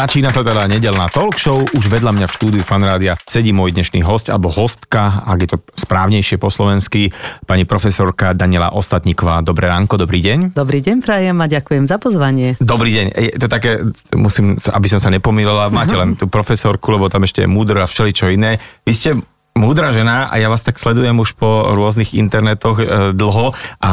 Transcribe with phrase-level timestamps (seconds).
[0.00, 4.00] Začína sa teda nedelná talk show, už vedľa mňa v štúdiu Fanrádia sedí môj dnešný
[4.00, 7.12] host alebo hostka, ak je to správnejšie po slovensky,
[7.44, 9.44] pani profesorka Daniela Ostatníková.
[9.44, 10.56] Dobré ránko, dobrý deň.
[10.56, 12.56] Dobrý deň, prajem a ďakujem za pozvanie.
[12.64, 13.06] Dobrý deň.
[13.12, 13.84] Je to také,
[14.16, 17.84] musím, aby som sa nepomýlila, máte len tú profesorku, lebo tam ešte je múdro a
[17.84, 18.56] všeličo iné.
[18.88, 19.10] Vy ste
[19.52, 23.52] múdra žena a ja vás tak sledujem už po rôznych internetoch e, dlho
[23.84, 23.90] a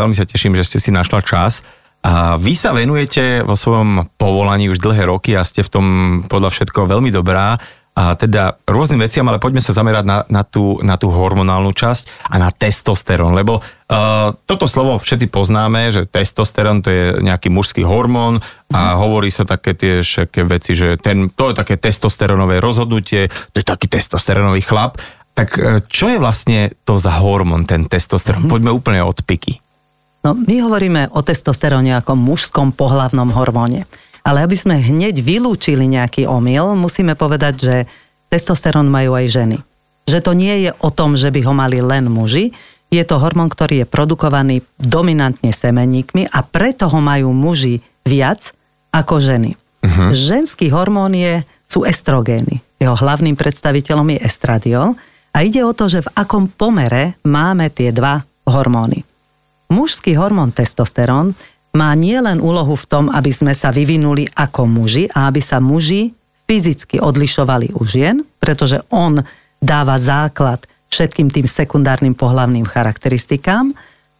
[0.00, 1.60] veľmi sa teším, že ste si našla čas.
[2.02, 5.86] A vy sa venujete vo svojom povolaní už dlhé roky a ste v tom
[6.26, 7.62] podľa všetko veľmi dobrá
[7.92, 12.24] a teda rôznym veciam, ale poďme sa zamerať na, na, tú, na tú hormonálnu časť
[12.32, 17.84] a na testosterón, lebo uh, toto slovo všetci poznáme, že testosterón to je nejaký mužský
[17.84, 18.40] hormón
[18.72, 23.56] a hovorí sa také tie všetké veci, že ten, to je také testosterónové rozhodnutie, to
[23.60, 24.96] je taký testosterónový chlap.
[25.36, 28.48] Tak uh, čo je vlastne to za hormón, ten testosterón?
[28.48, 29.60] Poďme úplne od piky.
[30.22, 33.90] No, my hovoríme o testosteróne ako mužskom pohlavnom hormóne.
[34.22, 37.76] Ale aby sme hneď vylúčili nejaký omyl, musíme povedať, že
[38.30, 39.58] testosterón majú aj ženy.
[40.06, 42.54] Že to nie je o tom, že by ho mali len muži,
[42.92, 48.52] je to hormón, ktorý je produkovaný dominantne semenníkmi a preto ho majú muži viac
[48.92, 49.56] ako ženy.
[49.80, 50.12] Uh-huh.
[50.12, 52.60] Ženský hormón je, sú estrogény.
[52.76, 54.92] Jeho hlavným predstaviteľom je estradiol
[55.32, 59.00] a ide o to, že v akom pomere máme tie dva hormóny.
[59.72, 61.32] Mužský hormón testosterón
[61.72, 66.12] má nielen úlohu v tom, aby sme sa vyvinuli ako muži a aby sa muži
[66.44, 69.24] fyzicky odlišovali u žien, pretože on
[69.56, 73.72] dáva základ všetkým tým sekundárnym pohlavným charakteristikám,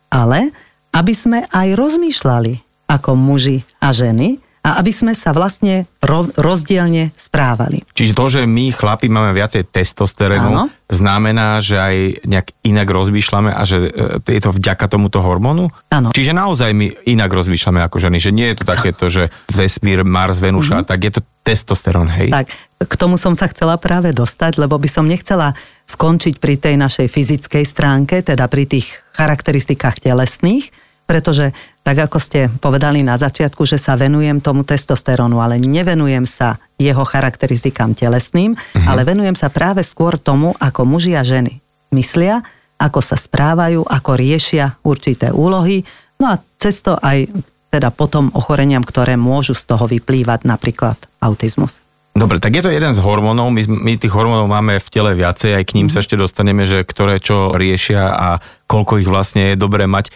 [0.09, 0.49] ale
[0.97, 5.91] aby sme aj rozmýšľali ako muži a ženy a aby sme sa vlastne
[6.39, 7.83] rozdielne správali.
[7.99, 13.63] Čiže to, že my chlapi máme viacej testosterónu, znamená, že aj nejak inak rozmýšľame a
[13.67, 15.75] že e, je to vďaka tomuto hormónu?
[15.91, 16.15] Áno.
[16.15, 20.39] Čiže naozaj my inak rozmýšľame ako ženy, že nie je to takéto, že vesmír, Mars,
[20.39, 20.91] Venuša, mm-hmm.
[20.95, 22.31] tak je to testosterón, hej?
[22.31, 22.47] Tak,
[22.87, 25.59] k tomu som sa chcela práve dostať, lebo by som nechcela
[25.91, 30.71] skončiť pri tej našej fyzickej stránke, teda pri tých charakteristikách telesných,
[31.07, 31.51] pretože
[31.83, 37.03] tak ako ste povedali na začiatku, že sa venujem tomu testosterónu, ale nevenujem sa jeho
[37.03, 38.87] charakteristikám telesným, uh-huh.
[38.87, 41.59] ale venujem sa práve skôr tomu, ako muži a ženy
[41.93, 42.41] myslia,
[42.81, 45.87] ako sa správajú, ako riešia určité úlohy,
[46.19, 47.31] no a cesto aj
[47.73, 51.81] teda potom ochoreniam, ktoré môžu z toho vyplývať, napríklad autizmus.
[52.13, 55.57] Dobre, tak je to jeden z hormónov, my, my tých hormónov máme v tele viacej,
[55.57, 55.93] aj k ním mm.
[55.97, 58.29] sa ešte dostaneme, že ktoré čo riešia a
[58.69, 60.13] koľko ich vlastne je dobré mať.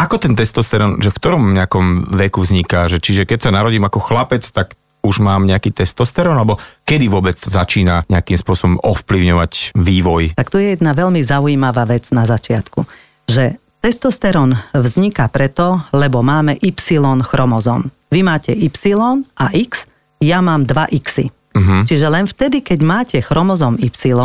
[0.00, 2.88] Ako ten testosterón, že v ktorom nejakom veku vzniká?
[2.88, 4.72] Že, čiže keď sa narodím ako chlapec, tak
[5.04, 6.56] už mám nejaký testosterón, alebo
[6.88, 10.40] kedy vôbec začína nejakým spôsobom ovplyvňovať vývoj?
[10.40, 12.88] Tak to je jedna veľmi zaujímavá vec na začiatku,
[13.28, 16.80] že testosterón vzniká preto, lebo máme Y
[17.20, 17.92] chromozom.
[18.08, 18.96] Vy máte Y
[19.36, 19.84] a X,
[20.24, 21.28] ja mám 2 X.
[21.28, 21.84] Uh-huh.
[21.84, 24.16] Čiže len vtedy, keď máte chromozom Y,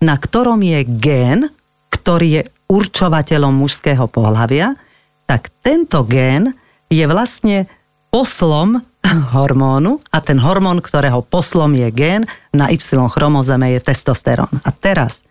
[0.00, 1.52] na ktorom je gén,
[1.92, 4.76] ktorý je určovateľom mužského pohľavia,
[5.28, 6.56] tak tento gén
[6.88, 7.68] je vlastne
[8.08, 8.80] poslom
[9.36, 12.24] hormónu a ten hormón, ktorého poslom je gén
[12.56, 12.80] na Y
[13.12, 14.50] chromozeme je testosterón.
[14.64, 15.22] A teraz,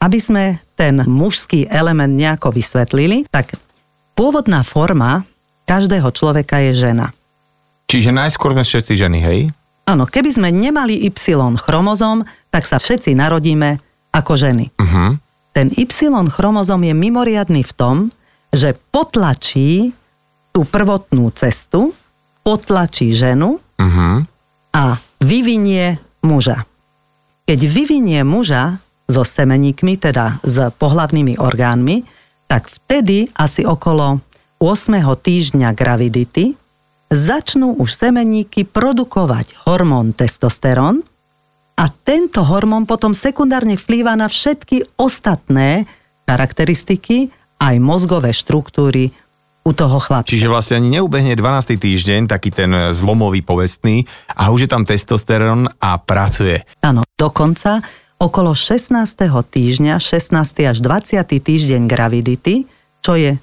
[0.00, 3.60] aby sme ten mužský element nejako vysvetlili, tak
[4.16, 5.28] pôvodná forma
[5.68, 7.12] každého človeka je žena.
[7.86, 9.40] Čiže najskôr sme všetci ženy, hej?
[9.86, 11.14] Áno, keby sme nemali Y
[11.60, 13.78] chromozom, tak sa všetci narodíme
[14.10, 14.72] ako ženy.
[14.74, 15.14] Uh-huh.
[15.54, 15.86] Ten Y
[16.32, 17.96] chromozom je mimoriadný v tom,
[18.52, 19.92] že potlačí
[20.54, 21.92] tú prvotnú cestu,
[22.40, 24.24] potlačí ženu uh-huh.
[24.72, 24.84] a
[25.20, 26.64] vyvinie muža.
[27.46, 32.02] Keď vyvinie muža so semeníkmi, teda s pohlavnými orgánmi,
[32.46, 34.22] tak vtedy asi okolo
[34.58, 34.96] 8.
[35.02, 36.56] týždňa gravidity
[37.10, 41.06] začnú už semeníky produkovať hormón testosterón
[41.76, 45.86] a tento hormón potom sekundárne vplýva na všetky ostatné
[46.26, 47.30] charakteristiky
[47.60, 49.12] aj mozgové štruktúry
[49.66, 50.30] u toho chlapca.
[50.30, 51.74] Čiže vlastne ani neubehne 12.
[51.74, 56.62] týždeň, taký ten zlomový povestný a už je tam testosterón a pracuje.
[56.86, 57.82] Áno, dokonca
[58.22, 58.94] okolo 16.
[59.26, 60.70] týždňa, 16.
[60.70, 61.18] až 20.
[61.18, 62.70] týždeň gravidity,
[63.02, 63.34] čo je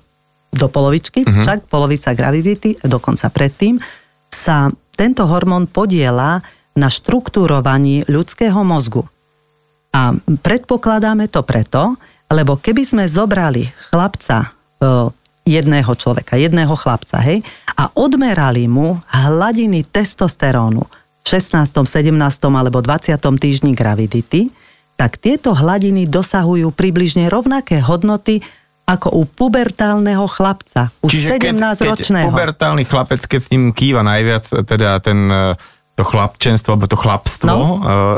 [0.53, 1.43] do polovičky, uh-huh.
[1.43, 3.81] však polovica gravidity, dokonca predtým,
[4.29, 6.39] sa tento hormón podiela
[6.77, 9.05] na štruktúrovaní ľudského mozgu.
[9.93, 11.97] A predpokladáme to preto,
[12.33, 14.49] lebo keby sme zobrali chlapca,
[14.81, 15.13] e,
[15.45, 17.45] jedného človeka, jedného chlapca, hej,
[17.77, 20.81] a odmerali mu hladiny testosterónu
[21.23, 22.11] v 16., 17.
[22.57, 23.15] alebo 20.
[23.37, 24.49] týždni gravidity,
[24.97, 28.41] tak tieto hladiny dosahujú približne rovnaké hodnoty
[28.83, 32.27] ako u pubertálneho chlapca, u 17-ročného.
[32.27, 35.31] Keď, keď pubertálny chlapec, keď s ním kýva najviac, teda ten
[35.93, 37.77] to chlapčenstvo, alebo to chlapstvo, no.
[37.77, 38.15] uh, uh,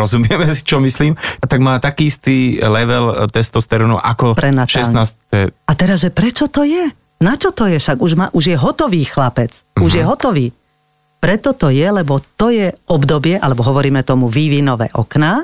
[0.00, 1.12] rozumieme si, čo myslím,
[1.44, 5.12] tak má taký istý level testosterónu ako Prenatálne.
[5.12, 5.68] 16.
[5.68, 6.88] A teraz, že prečo to je?
[7.20, 7.76] Na čo to je?
[7.76, 9.52] Však už, má, už je hotový chlapec.
[9.52, 9.84] Uh-huh.
[9.84, 10.10] Už je mhm.
[10.10, 10.46] hotový.
[11.18, 15.42] Preto to je, lebo to je obdobie, alebo hovoríme tomu vývinové okná,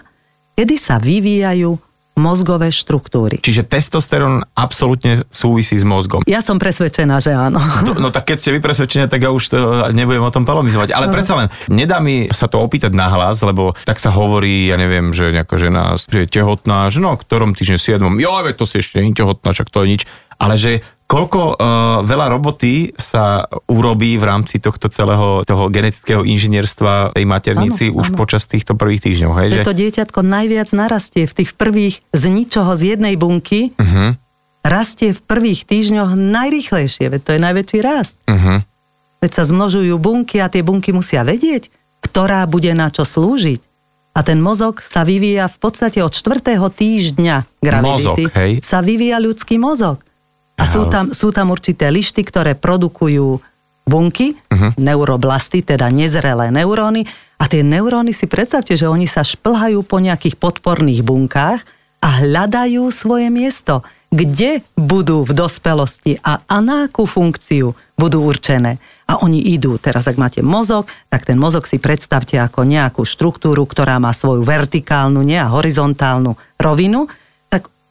[0.54, 1.74] kedy sa vyvíjajú
[2.14, 3.42] mozgové štruktúry.
[3.42, 6.22] Čiže testosterón absolútne súvisí s mozgom.
[6.30, 7.58] Ja som presvedčená, že áno.
[7.82, 9.58] No, no tak keď ste vy presvedčení, tak ja už to
[9.90, 10.94] nebudem o tom palomizovať.
[10.94, 14.78] Ale predsa len, nedá mi sa to opýtať na hlas, lebo tak sa hovorí, ja
[14.78, 17.98] neviem, že nejaká žena že je tehotná, že no, ktorom týždne 7.
[18.22, 20.02] Jo, to si ešte nie tehotná, čak to je nič.
[20.38, 21.54] Ale že koľko uh,
[22.00, 28.12] veľa roboty sa urobí v rámci tohto celého toho genetického inžinierstva tej maternici ano, už
[28.12, 28.18] ano.
[28.18, 29.32] počas týchto prvých týždňov.
[29.36, 29.60] Hej, že...
[29.68, 33.76] To dieťatko najviac narastie v tých prvých z ničoho z jednej bunky.
[33.76, 34.16] Uh-huh.
[34.64, 38.16] Rastie v prvých týždňoch najrychlejšie, veď to je najväčší rast.
[38.24, 38.64] Uh-huh.
[39.20, 41.68] Veď sa zmnožujú bunky a tie bunky musia vedieť,
[42.00, 43.60] ktorá bude na čo slúžiť.
[44.14, 48.24] A ten mozog sa vyvíja v podstate od čtvrtého týždňa gravidity.
[48.24, 48.52] Mozog, hej.
[48.62, 50.00] Sa vyvíja ľudský mozog.
[50.54, 53.42] A sú tam, sú tam určité lišty, ktoré produkujú
[53.84, 54.72] bunky, uh-huh.
[54.80, 57.04] neuroblasty, teda nezrelé neuróny.
[57.36, 61.60] A tie neuróny si predstavte, že oni sa šplhajú po nejakých podporných bunkách
[62.00, 68.78] a hľadajú svoje miesto, kde budú v dospelosti a, a na akú funkciu budú určené.
[69.08, 69.76] A oni idú.
[69.76, 74.46] Teraz, ak máte mozog, tak ten mozog si predstavte ako nejakú štruktúru, ktorá má svoju
[74.46, 77.10] vertikálnu, nie a horizontálnu rovinu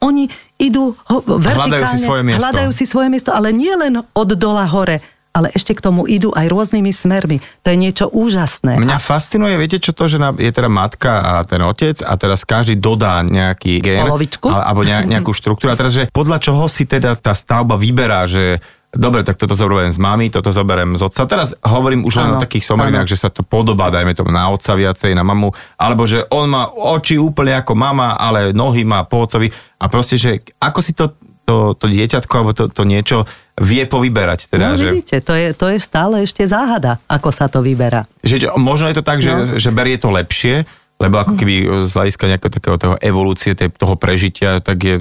[0.03, 0.27] oni
[0.59, 2.43] idú ho, vertikálne, hľadajú si svoje miesto.
[2.43, 4.99] Hľadajú si svoje miesto, ale nie len od dola hore,
[5.33, 7.41] ale ešte k tomu idú aj rôznymi smermi.
[7.65, 8.77] To je niečo úžasné.
[8.77, 12.77] Mňa fascinuje, viete čo to, že je teda matka a ten otec a teraz každý
[12.77, 14.05] dodá nejaký gen.
[14.05, 14.45] Polovičku.
[14.45, 15.73] Alebo nejakú štruktúru.
[15.73, 18.61] A teraz, že podľa čoho si teda tá stavba vyberá, že
[18.93, 21.25] dobre, tak toto zoberiem z mami, toto zoberiem z otca.
[21.25, 24.47] Teraz hovorím už len ano, o takých somarinách, že sa to podobá, dajme tomu na
[24.53, 29.01] otca viacej, na mamu, alebo že on má oči úplne ako mama, ale nohy má
[29.03, 29.49] po otcovi
[29.81, 31.11] a proste, že ako si to
[31.43, 33.27] to, to dieťatko alebo to, to niečo
[33.59, 34.47] vie povyberať.
[34.47, 34.95] Teda, no že...
[34.95, 38.07] vidíte, to je, to je stále ešte záhada, ako sa to vyberá.
[38.23, 39.27] Že, možno je to tak, no.
[39.27, 40.63] že, že berie to lepšie,
[41.03, 44.95] lebo ako keby z hľadiska nejakého takého toho evolúcie, toho prežitia, tak je,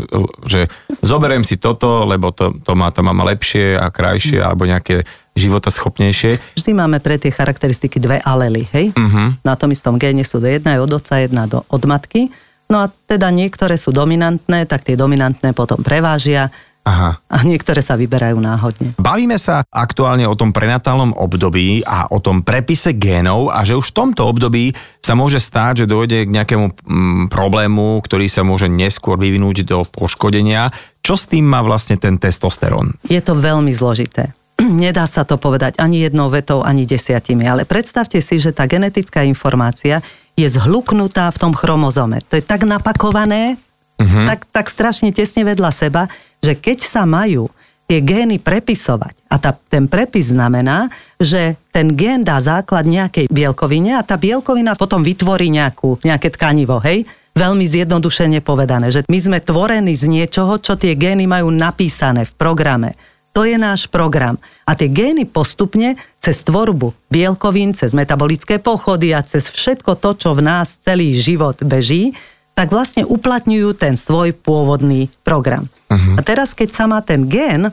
[0.50, 0.66] že
[0.98, 4.46] zoberiem si toto, lebo to, to má tá mama lepšie a krajšie, mm.
[4.50, 5.06] alebo nejaké
[5.38, 6.58] života schopnejšie.
[6.58, 8.92] Vždy máme pre tie charakteristiky dve alely, hej?
[8.92, 9.32] Uh-huh.
[9.46, 12.28] Na tom istom géne sú do jedna od otca, jedna do, od matky.
[12.68, 16.52] No a teda niektoré sú dominantné, tak tie dominantné potom prevážia
[16.82, 17.14] Aha.
[17.30, 18.98] A niektoré sa vyberajú náhodne.
[18.98, 23.94] Bavíme sa aktuálne o tom prenatálnom období a o tom prepise génov a že už
[23.94, 28.66] v tomto období sa môže stáť, že dojde k nejakému mm, problému, ktorý sa môže
[28.66, 30.74] neskôr vyvinúť do poškodenia.
[31.06, 32.98] Čo s tým má vlastne ten testosterón?
[33.06, 34.34] Je to veľmi zložité.
[34.82, 39.22] Nedá sa to povedať ani jednou vetou, ani desiatimi, ale predstavte si, že tá genetická
[39.22, 40.02] informácia
[40.34, 42.26] je zhluknutá v tom chromozome.
[42.26, 43.54] To je tak napakované,
[44.02, 44.26] uh-huh.
[44.26, 46.08] tak, tak strašne tesne vedľa seba,
[46.42, 47.46] že keď sa majú
[47.86, 53.96] tie gény prepisovať, a tá, ten prepis znamená, že ten gén dá základ nejakej bielkovine
[53.96, 57.08] a tá bielkovina potom vytvorí nejakú, nejaké tkanivo, hej?
[57.32, 62.32] Veľmi zjednodušene povedané, že my sme tvorení z niečoho, čo tie gény majú napísané v
[62.36, 62.92] programe.
[63.32, 64.36] To je náš program.
[64.68, 70.36] A tie gény postupne cez tvorbu bielkovín, cez metabolické pochody a cez všetko to, čo
[70.36, 72.12] v nás celý život beží,
[72.52, 75.72] tak vlastne uplatňujú ten svoj pôvodný program.
[75.88, 76.16] Uh-huh.
[76.16, 77.72] A teraz, keď sa má ten gén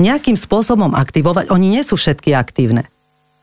[0.00, 2.88] nejakým spôsobom aktivovať, oni nie sú všetky aktívne.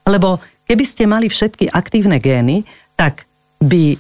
[0.06, 2.66] Lebo keby ste mali všetky aktívne gény,
[2.98, 3.26] tak
[3.62, 3.98] by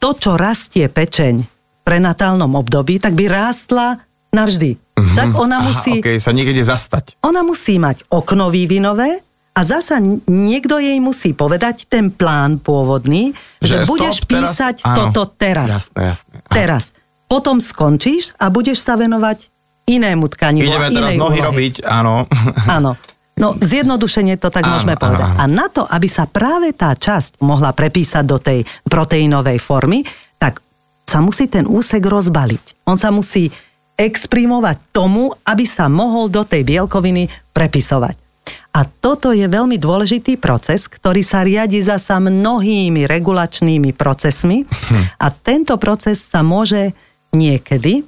[0.00, 4.00] to, čo rastie pečeň v prenatálnom období, tak by rástla
[4.32, 4.76] navždy.
[4.76, 5.16] Uh-huh.
[5.16, 6.00] Tak ona musí...
[6.00, 7.20] Aha, okay, sa niekde zastať.
[7.24, 9.98] Ona musí mať okno vývinové, a zasa
[10.30, 15.68] niekto jej musí povedať ten plán pôvodný, že, že budeš stop, písať teraz, toto teraz.
[15.68, 16.36] Jasné, jasné.
[16.46, 16.54] Áno.
[16.54, 16.84] Teraz.
[17.26, 19.50] Potom skončíš a budeš sa venovať
[19.86, 21.46] inému tkanivu Ideme teraz nohy úlohy.
[21.50, 22.26] robiť, áno.
[22.78, 22.94] Áno.
[23.40, 25.32] No, zjednodušenie to tak áno, môžeme povedať.
[25.32, 25.40] Áno, áno.
[25.40, 30.04] A na to, aby sa práve tá časť mohla prepísať do tej proteínovej formy,
[30.36, 30.60] tak
[31.08, 32.84] sa musí ten úsek rozbaliť.
[32.84, 33.48] On sa musí
[33.96, 38.29] exprimovať tomu, aby sa mohol do tej bielkoviny prepisovať.
[38.70, 45.18] A toto je veľmi dôležitý proces, ktorý sa riadi zasa mnohými regulačnými procesmi hm.
[45.18, 46.94] a tento proces sa môže
[47.34, 48.06] niekedy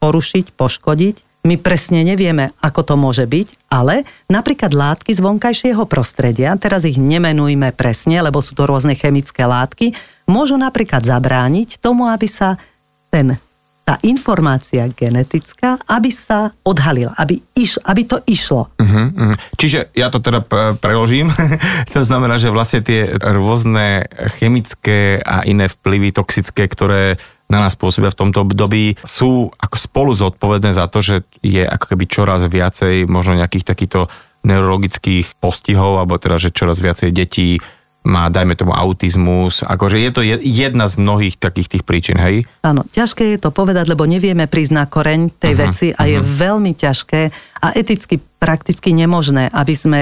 [0.00, 1.16] porušiť, poškodiť.
[1.40, 7.00] My presne nevieme, ako to môže byť, ale napríklad látky z vonkajšieho prostredia, teraz ich
[7.00, 9.96] nemenujme presne, lebo sú to rôzne chemické látky,
[10.28, 12.60] môžu napríklad zabrániť tomu, aby sa
[13.08, 13.40] ten
[13.90, 18.70] tá informácia genetická, aby sa odhalila, aby, iš, aby to išlo.
[18.78, 19.34] Uh-huh, uh-huh.
[19.58, 20.46] Čiže ja to teda
[20.78, 21.34] preložím.
[21.90, 24.06] to znamená, že vlastne tie rôzne
[24.38, 27.18] chemické a iné vplyvy toxické, ktoré
[27.50, 31.90] na nás pôsobia v tomto období, sú ako spolu zodpovedné za to, že je ako
[31.90, 34.06] keby čoraz viacej možno nejakých takýchto
[34.46, 37.58] neurologických postihov, alebo teda, že čoraz viacej detí
[38.00, 39.60] má, dajme tomu, autizmus.
[39.60, 42.48] Akože je to jedna z mnohých takých tých príčin, hej?
[42.64, 46.12] Áno, ťažké je to povedať, lebo nevieme prísť na koreň tej uh-huh, veci a uh-huh.
[46.16, 46.26] je mhm.
[46.26, 47.20] veľmi ťažké
[47.60, 50.00] a eticky prakticky nemožné, aby sme,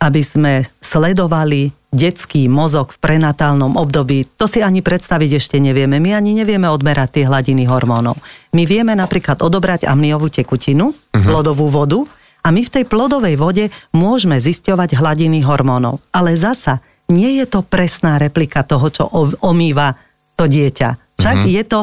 [0.00, 4.26] aby sme sledovali detský mozog v prenatálnom období.
[4.40, 6.02] To si ani predstaviť ešte nevieme.
[6.02, 8.18] My ani nevieme odmerať tie hladiny hormónov.
[8.50, 11.22] My vieme napríklad odobrať amniovú tekutinu, uh-huh.
[11.22, 12.02] plodovú vodu
[12.40, 16.02] a my v tej plodovej vode môžeme zisťovať hladiny hormónov.
[16.10, 16.82] Ale zasa
[17.12, 19.04] nie je to presná replika toho, čo
[19.44, 19.92] omýva
[20.34, 21.20] to dieťa.
[21.20, 21.56] Však mm-hmm.
[21.60, 21.80] je to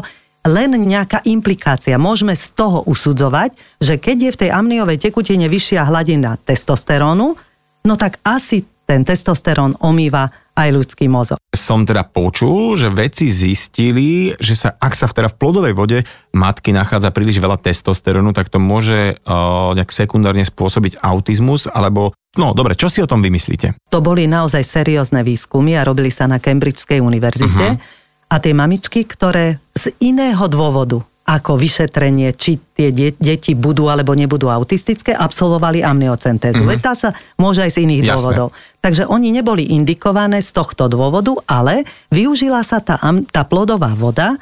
[0.49, 2.01] len nejaká implikácia.
[2.01, 7.37] Môžeme z toho usudzovať, že keď je v tej amniovej tekutine vyššia hladina testosterónu,
[7.85, 11.39] no tak asi ten testosterón omýva aj ľudský mozog.
[11.51, 15.99] Som teda počul, že vedci zistili, že sa, ak sa v, teda v plodovej vode
[16.35, 22.55] matky nachádza príliš veľa testosterónu, tak to môže uh, nejak sekundárne spôsobiť autizmus, alebo No
[22.55, 23.75] dobre, čo si o tom vymyslíte?
[23.91, 27.75] To boli naozaj seriózne výskumy a robili sa na Cambridgeskej univerzite.
[27.75, 28.31] Uh-huh.
[28.31, 34.17] A tie mamičky, ktoré z iného dôvodu ako vyšetrenie, či tie de- deti budú alebo
[34.17, 36.65] nebudú autistické, absolvovali amniocentézu.
[36.65, 36.71] Mm-hmm.
[36.75, 38.11] Veď tá sa môže aj z iných Jasné.
[38.11, 38.47] dôvodov.
[38.81, 42.97] Takže oni neboli indikované z tohto dôvodu, ale využila sa tá,
[43.29, 44.35] tá plodová voda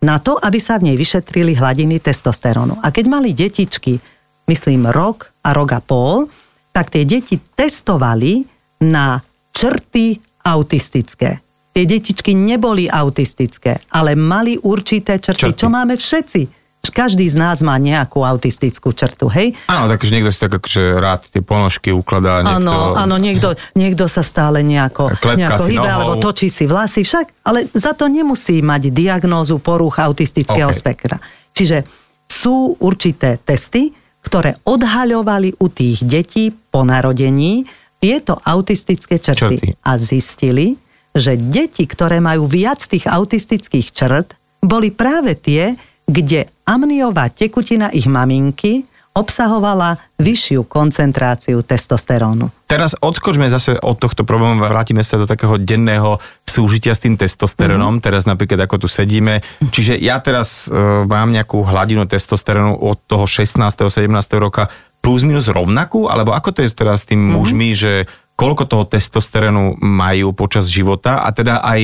[0.00, 2.78] na to, aby sa v nej vyšetrili hladiny testosterónu.
[2.80, 3.98] A keď mali detičky,
[4.46, 6.30] myslím rok a rok a pol,
[6.70, 8.46] tak tie deti testovali
[8.86, 9.18] na
[9.50, 11.49] črty autistické
[11.80, 15.60] tie detičky neboli autistické, ale mali určité črty, črty.
[15.64, 16.60] čo máme všetci.
[16.90, 19.54] Každý z nás má nejakú autistickú črtu, hej?
[19.70, 22.42] Áno, takže niekto si tak akože rád tie ponožky ukladá.
[22.42, 22.56] Niekto...
[22.60, 27.70] Áno, áno, niekto, niekto sa stále nejako, nejako hýbe, alebo točí si vlasy, však, ale
[27.72, 30.80] za to nemusí mať diagnózu poruch autistického okay.
[30.82, 31.16] spektra.
[31.54, 31.86] Čiže
[32.26, 37.64] sú určité testy, ktoré odhaľovali u tých detí po narodení
[38.02, 39.68] tieto autistické črty, črty.
[39.84, 40.80] a zistili,
[41.14, 45.74] že deti, ktoré majú viac tých autistických črt, boli práve tie,
[46.04, 52.46] kde amniová tekutina ich maminky obsahovala vyššiu koncentráciu testosterónu.
[52.70, 57.98] Teraz odskočme zase od tohto problému, vrátime sa do takého denného súžitia s tým testosterónom,
[57.98, 58.06] mm-hmm.
[58.06, 59.42] teraz napríklad ako tu sedíme.
[59.58, 63.58] Čiže ja teraz uh, mám nejakú hladinu testosterónu od toho 16.
[63.58, 64.06] 17.
[64.38, 64.70] roka
[65.02, 67.34] plus minus rovnakú, alebo ako to je teraz s tým mm-hmm.
[67.34, 68.06] mužmi, že
[68.40, 71.82] koľko toho testosterónu majú počas života a teda aj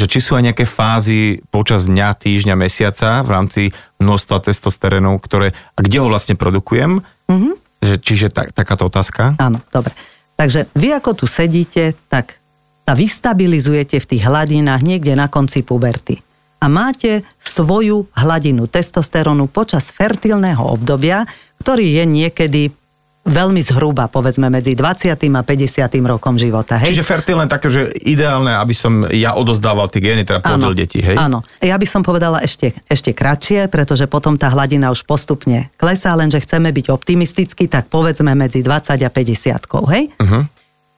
[0.00, 3.62] že či sú aj nejaké fázy počas dňa, týždňa, mesiaca v rámci
[4.00, 7.04] množstva testosterónu, ktoré, a kde ho vlastne produkujem?
[7.28, 7.52] Mm-hmm.
[8.00, 9.36] Čiže tak, takáto otázka?
[9.36, 9.92] Áno, dobre.
[10.40, 12.40] Takže vy ako tu sedíte, tak
[12.88, 16.16] sa vystabilizujete v tých hladinách niekde na konci puberty.
[16.64, 21.28] A máte svoju hladinu testosterónu počas fertilného obdobia,
[21.60, 22.62] ktorý je niekedy
[23.20, 25.12] veľmi zhruba, povedzme medzi 20.
[25.12, 25.92] a 50.
[26.08, 26.80] rokom života.
[26.80, 26.96] Hej?
[26.96, 31.20] Čiže fertilné také, že ideálne, aby som ja odozdával tie gény, teda plodil deti, hej?
[31.20, 31.44] Áno.
[31.60, 36.40] Ja by som povedala ešte, ešte kratšie, pretože potom tá hladina už postupne klesá, lenže
[36.40, 40.04] chceme byť optimistickí, tak povedzme medzi 20 a 50, hej?
[40.16, 40.42] Uh-huh.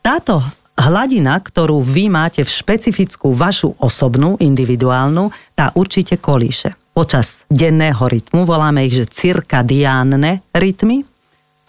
[0.03, 0.43] Táto
[0.79, 6.75] hladina, ktorú vy máte v špecifickú vašu osobnú, individuálnu, tá určite kolíše.
[6.93, 11.09] Počas denného rytmu voláme ich, že cirkadiánne rytmy,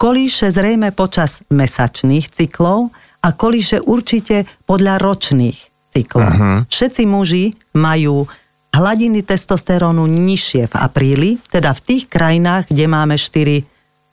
[0.04, 2.92] kolíše zrejme počas mesačných cyklov
[3.24, 5.56] a kolíše určite podľa ročných
[5.96, 6.28] cyklov.
[6.28, 6.56] Uh-huh.
[6.68, 8.28] Všetci muži majú
[8.76, 13.64] hladiny testosterónu nižšie v apríli, teda v tých krajinách, kde máme 4,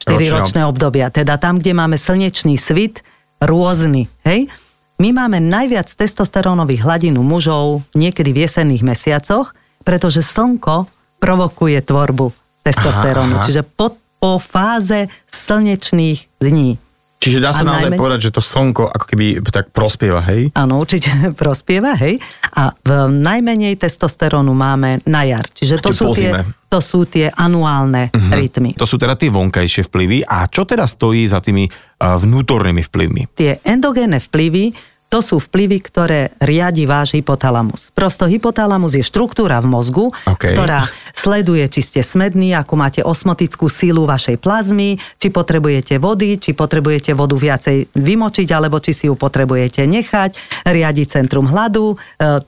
[0.08, 3.04] 4 ročné obdobia, teda tam, kde máme slnečný svit,
[3.44, 4.48] rôzny, hej?
[4.96, 12.30] My máme najviac testosterónových hladín u mužov niekedy v jesenných mesiacoch, pretože slnko provokuje tvorbu
[12.62, 13.34] testosterónu.
[13.34, 13.46] Aha, aha.
[13.50, 16.78] Čiže pod po fáze slnečných dní.
[17.22, 18.02] Čiže dá sa a naozaj najmen...
[18.02, 20.50] povedať, že to slnko ako keby tak prospieva, hej?
[20.58, 21.10] Áno, určite
[21.42, 22.18] prospieva, hej.
[22.58, 25.46] A v najmenej testosterónu máme na jar.
[25.54, 26.34] Čiže to, sú tie,
[26.66, 28.34] to sú tie anuálne uh-huh.
[28.34, 28.74] rytmy.
[28.74, 30.26] To sú teda tie vonkajšie vplyvy.
[30.26, 33.38] A čo teda stojí za tými uh, vnútornými vplyvmi?
[33.38, 34.74] Tie endogénne vplyvy
[35.12, 37.92] to sú vplyvy, ktoré riadi váš hypotalamus.
[37.92, 40.56] Prosto hypotalamus je štruktúra v mozgu, okay.
[40.56, 46.56] ktorá sleduje, či ste smední, ako máte osmotickú sílu vašej plazmy, či potrebujete vody, či
[46.56, 51.96] potrebujete vodu viacej vymočiť, alebo či si ju potrebujete nechať, riadi centrum hladu, e,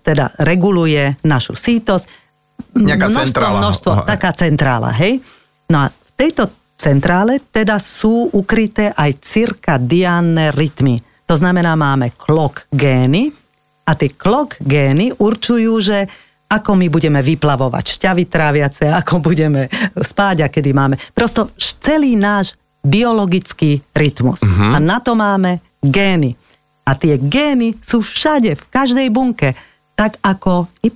[0.00, 2.08] teda reguluje našu sítosť.
[2.80, 3.58] Nejaká množstvo, centrála.
[3.60, 4.04] množstvo, Aha.
[4.08, 5.20] taká centrála, hej?
[5.68, 6.48] No a v tejto
[6.80, 11.13] centrále teda sú ukryté aj cirkadiánne rytmy.
[11.24, 13.32] To znamená, máme klok gény
[13.88, 15.98] a tie klok gény určujú, že
[16.44, 19.66] ako my budeme vyplavovať šťavy tráviace, ako budeme
[19.96, 20.96] spáť a kedy máme.
[21.16, 22.54] Prosto celý náš
[22.84, 24.44] biologický rytmus.
[24.44, 24.76] Uh-huh.
[24.76, 26.36] A na to máme gény.
[26.84, 29.56] A tie gény sú všade, v každej bunke.
[29.94, 30.90] Tak ako Y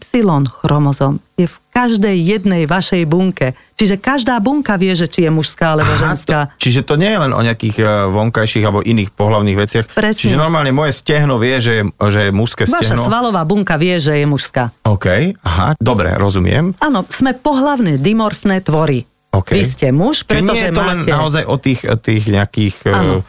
[0.51, 3.55] chromozom je v každej jednej vašej bunke.
[3.79, 6.51] Čiže každá bunka vie, že či je mužská alebo Aha, ženská.
[6.51, 9.87] To, čiže to nie je len o nejakých eh, vonkajších alebo iných pohlavných veciach.
[9.95, 10.19] Presne.
[10.19, 13.07] Čiže normálne moje stehno vie, že je, že je mužské Vaša stehno.
[13.07, 14.75] svalová bunka vie, že je mužská.
[14.83, 15.07] OK,
[15.47, 16.75] aha, dobre, rozumiem.
[16.83, 19.07] Áno, sme pohlavné dimorfné tvory.
[19.31, 19.55] OK.
[19.55, 21.13] Vy ste muž, Čiže nie pretože je to len máte...
[21.15, 22.77] naozaj o tých, o tých nejakých...
[22.91, 23.23] eh, Áno.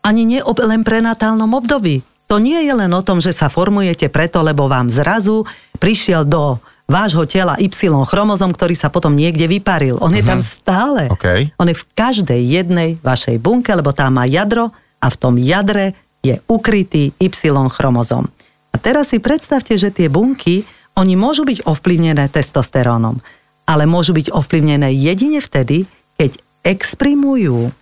[0.00, 2.00] Ani nie o len prenatálnom období.
[2.30, 5.42] To nie je len o tom, že sa formujete preto, lebo vám zrazu
[5.82, 7.70] prišiel do vášho tela Y
[8.06, 9.98] chromozom, ktorý sa potom niekde vyparil.
[9.98, 11.10] On je tam stále.
[11.10, 11.12] Mhm.
[11.14, 11.26] OK.
[11.58, 14.70] On je v každej jednej vašej bunke, lebo tam má jadro
[15.02, 17.30] a v tom jadre je ukrytý Y
[17.70, 18.26] chromozom.
[18.70, 20.62] A teraz si predstavte, že tie bunky,
[20.94, 23.18] oni môžu byť ovplyvnené testosterónom,
[23.66, 27.74] ale môžu byť ovplyvnené jedine vtedy, keď exprimujú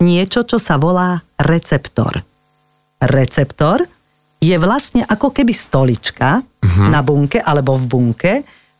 [0.00, 2.20] niečo, čo sa volá receptor.
[3.00, 3.93] Receptor
[4.44, 6.88] je vlastne ako keby stolička uh-huh.
[6.92, 8.32] na bunke alebo v bunke,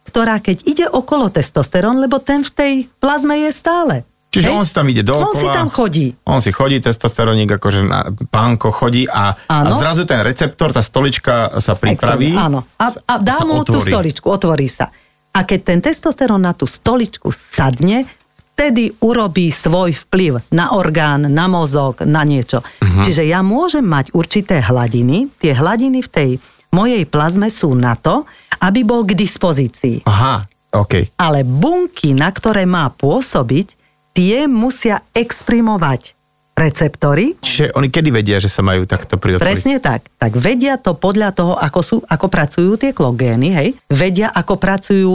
[0.05, 4.05] ktorá keď ide okolo testosterón, lebo ten v tej plazme je stále.
[4.35, 4.57] Čiže Hej?
[4.59, 5.31] on si tam ide dookola.
[5.31, 6.07] On si tam chodí.
[6.27, 11.55] On si chodí, testosterónik, akože na pánko chodí a, a zrazu ten receptor, tá stolička
[11.63, 12.35] sa pripraví.
[12.35, 12.59] Extrémne, Áno.
[12.75, 13.95] A, a dá mu tú otvorí.
[13.95, 14.91] stoličku, otvorí sa.
[15.31, 18.11] A keď ten testosterón na tú stoličku sadne,
[18.55, 22.63] vtedy urobí svoj vplyv na orgán, na mozog, na niečo.
[22.63, 23.03] Uh-huh.
[23.03, 25.27] Čiže ja môžem mať určité hladiny.
[25.43, 26.31] Tie hladiny v tej
[26.71, 28.23] mojej plazme sú na to,
[28.63, 30.07] aby bol k dispozícii.
[30.07, 31.19] Aha, OK.
[31.19, 33.75] Ale bunky, na ktoré má pôsobiť,
[34.15, 36.15] tie musia exprimovať
[36.55, 39.43] receptory, Čiže oni kedy vedia, že sa majú takto priotvoriť?
[39.43, 40.07] Presne tak.
[40.15, 43.69] Tak vedia to podľa toho, ako, sú, ako pracujú tie klogény, hej?
[43.91, 45.13] Vedia, ako pracujú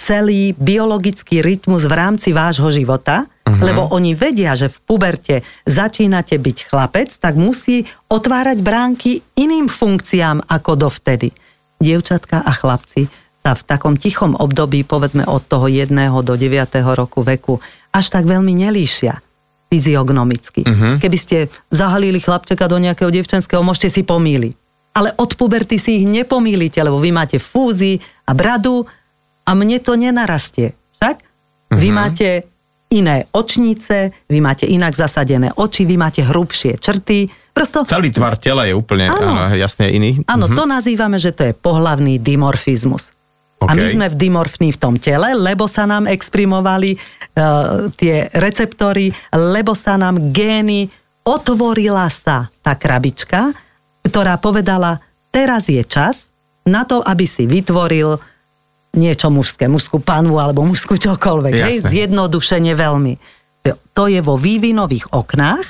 [0.00, 3.60] celý biologický rytmus v rámci vášho života, uh-huh.
[3.60, 5.36] lebo oni vedia, že v puberte
[5.68, 11.36] začínate byť chlapec, tak musí otvárať bránky iným funkciám ako dovtedy.
[11.76, 16.48] Dievčatka a chlapci sa v takom tichom období, povedzme od toho jedného do 9.
[16.96, 17.60] roku veku,
[17.92, 19.20] až tak veľmi nelíšia
[19.70, 20.66] fyziognomicky.
[20.66, 20.96] Uh-huh.
[20.98, 21.36] Keby ste
[21.70, 24.56] zahalili chlapčeka do nejakého devčenského, môžete si pomýliť.
[24.90, 28.82] Ale od puberty si ich nepomýlite, lebo vy máte fúzy a bradu
[29.50, 30.78] a mne to nenarastie.
[30.94, 31.16] Však?
[31.18, 31.74] Uh-huh.
[31.74, 32.28] Vy máte
[32.90, 37.26] iné očnice, vy máte inak zasadené oči, vy máte hrubšie črty.
[37.50, 39.34] Prosto, Celý tvar tela je úplne Áno.
[39.36, 40.22] áno, jasne iný.
[40.26, 40.54] áno, Mhm.
[40.54, 43.10] to nazývame, že to je pohlavný dimorfizmus.
[43.60, 49.12] A my sme v dimorfní v tom tele, lebo sa nám exprimovali uh, tie receptory,
[49.30, 50.88] lebo sa nám gény,
[51.22, 53.52] otvorila sa tá krabička,
[54.00, 56.32] ktorá povedala, teraz je čas
[56.64, 58.16] na to, aby si vytvoril
[58.94, 61.52] niečo mužské, mužskú panvu alebo mužskú čokoľvek.
[61.54, 63.14] Hej, zjednodušene veľmi.
[63.94, 65.66] To je vo vývinových oknách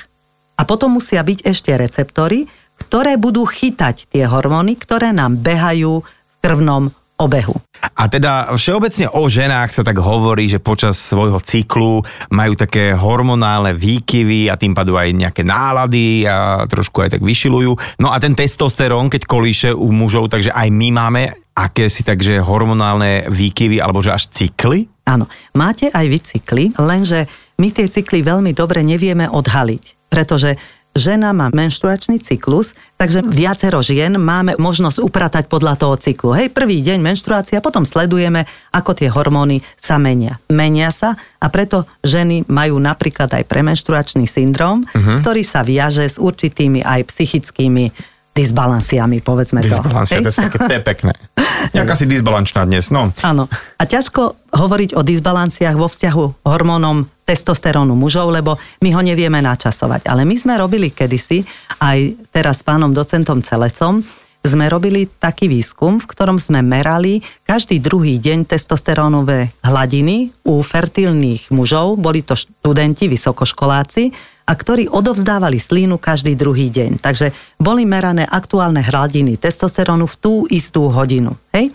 [0.57, 2.47] a potom musia byť ešte receptory,
[2.79, 6.89] ktoré budú chytať tie hormóny, ktoré nám behajú v krvnom
[7.21, 7.53] obehu.
[7.97, 12.01] A teda všeobecne o ženách sa tak hovorí, že počas svojho cyklu
[12.33, 18.01] majú také hormonálne výkyvy a tým pádom aj nejaké nálady a trošku aj tak vyšilujú.
[18.01, 21.21] No a ten testosterón, keď kolíše u mužov, takže aj my máme
[21.53, 24.87] akési takže hormonálne výkyvy alebo že až cykly?
[25.05, 27.27] Áno, máte aj vy cykly, lenže
[27.59, 30.55] my tie cykly veľmi dobre nevieme odhaliť, pretože
[30.95, 36.35] žena má menštruačný cyklus, takže viacero žien máme možnosť upratať podľa toho cyklu.
[36.35, 38.43] Hej, prvý deň menštruácia, potom sledujeme,
[38.75, 40.39] ako tie hormóny sa menia.
[40.51, 45.23] Menia sa a preto ženy majú napríklad aj premenštruačný syndrom, uh-huh.
[45.23, 50.31] ktorý sa viaže s určitými aj psychickými disbalansiami, povedzme Disbalancie, to.
[50.31, 50.39] to, hej?
[50.39, 51.13] je také, to je pekné.
[51.75, 53.11] Nejaká si disbalančná dnes, no.
[53.27, 53.51] Áno.
[53.75, 60.11] A ťažko hovoriť o disbalanciách vo vzťahu hormónom testosterónu mužov, lebo my ho nevieme načasovať.
[60.11, 61.47] Ale my sme robili kedysi,
[61.79, 64.03] aj teraz s pánom docentom Celecom,
[64.41, 71.53] sme robili taký výskum, v ktorom sme merali každý druhý deň testosterónové hladiny u fertilných
[71.53, 74.09] mužov, boli to študenti, vysokoškoláci,
[74.41, 76.99] a ktorí odovzdávali slínu každý druhý deň.
[76.99, 81.37] Takže boli merané aktuálne hladiny testosterónu v tú istú hodinu.
[81.53, 81.71] Hej?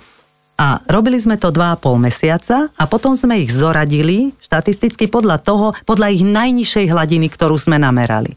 [0.57, 6.17] A robili sme to 2,5 mesiaca a potom sme ich zoradili štatisticky podľa toho, podľa
[6.17, 8.33] ich najnižšej hladiny, ktorú sme namerali.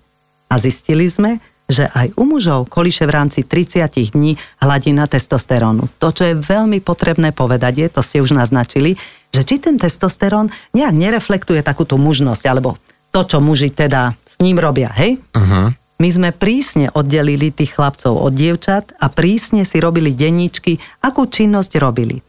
[0.52, 5.88] A zistili sme, že aj u mužov kolíše v rámci 30 dní hladina testosterónu.
[6.02, 8.98] To, čo je veľmi potrebné povedať, je, to ste už naznačili,
[9.30, 12.82] že či ten testosterón nejak nereflektuje takúto mužnosť, alebo
[13.14, 15.22] to, čo muži teda s ním robia, hej?
[15.38, 15.70] Uh-huh.
[16.00, 21.76] My sme prísne oddelili tých chlapcov od dievčat a prísne si robili denníčky, akú činnosť
[21.76, 22.24] robili.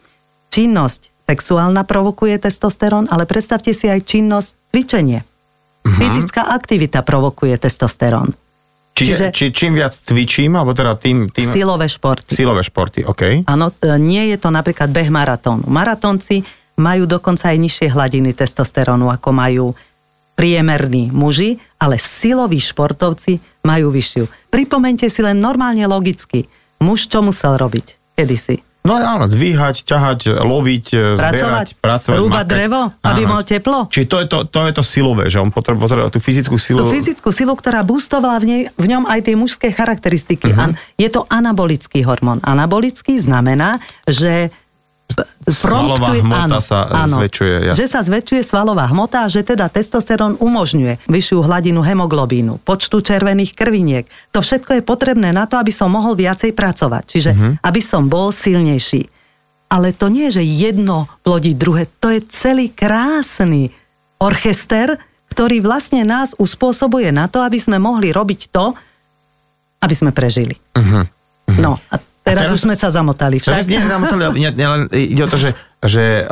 [0.50, 5.22] Činnosť sexuálna provokuje testosterón, ale predstavte si aj činnosť cvičenie.
[5.22, 5.96] Uh-huh.
[6.02, 8.34] Fyzická aktivita provokuje testosterón.
[8.90, 11.30] Čiže, či, čím viac cvičím, alebo teda tým...
[11.30, 12.34] tým silové športy.
[12.34, 13.46] Silové športy, OK.
[13.46, 15.64] Áno, nie je to napríklad beh maratónu.
[15.70, 16.42] Maratónci
[16.76, 19.66] majú dokonca aj nižšie hladiny testosterónu, ako majú
[20.40, 24.48] priemerní muži, ale siloví športovci majú vyššiu.
[24.48, 26.48] Pripomente si len normálne logicky.
[26.80, 28.64] Muž čo musel robiť kedysi?
[28.80, 30.86] No áno, dvíhať, ťahať, loviť,
[31.20, 33.30] pracovať, zbierať, pracovať, rúbať drevo, aby áno.
[33.36, 33.84] mal teplo.
[33.92, 36.80] Čiže to je to, to je to silové, že on potrebuje tú fyzickú silu.
[36.80, 40.48] Tú fyzickú silu, ktorá boostovala v, nej, v ňom aj tie mužské charakteristiky.
[40.48, 40.72] Uh-huh.
[40.96, 42.40] je to anabolický hormón.
[42.40, 43.76] Anabolický znamená,
[44.08, 44.48] že
[45.50, 47.54] Svalová hmota áno, sa áno, zväčšuje.
[47.72, 47.78] Jasne.
[47.80, 53.56] Že sa zväčšuje svalová hmota a že teda testosterón umožňuje vyššiu hladinu hemoglobínu, počtu červených
[53.58, 54.04] krviniek.
[54.30, 57.04] To všetko je potrebné na to, aby som mohol viacej pracovať.
[57.08, 57.52] Čiže uh-huh.
[57.66, 59.10] aby som bol silnejší.
[59.70, 61.86] Ale to nie je, že jedno plodí druhé.
[62.02, 63.70] To je celý krásny
[64.18, 64.98] orchester,
[65.30, 68.74] ktorý vlastne nás uspôsobuje na to, aby sme mohli robiť to,
[69.80, 70.58] aby sme prežili.
[70.76, 71.06] Uh-huh.
[71.06, 71.58] Uh-huh.
[71.58, 71.96] No a
[72.30, 73.50] Teraz, teraz už sme sa zamotali však.
[73.50, 75.50] Teraz nie, zamotali, nie, nie, len ide o to, že,
[75.82, 76.24] že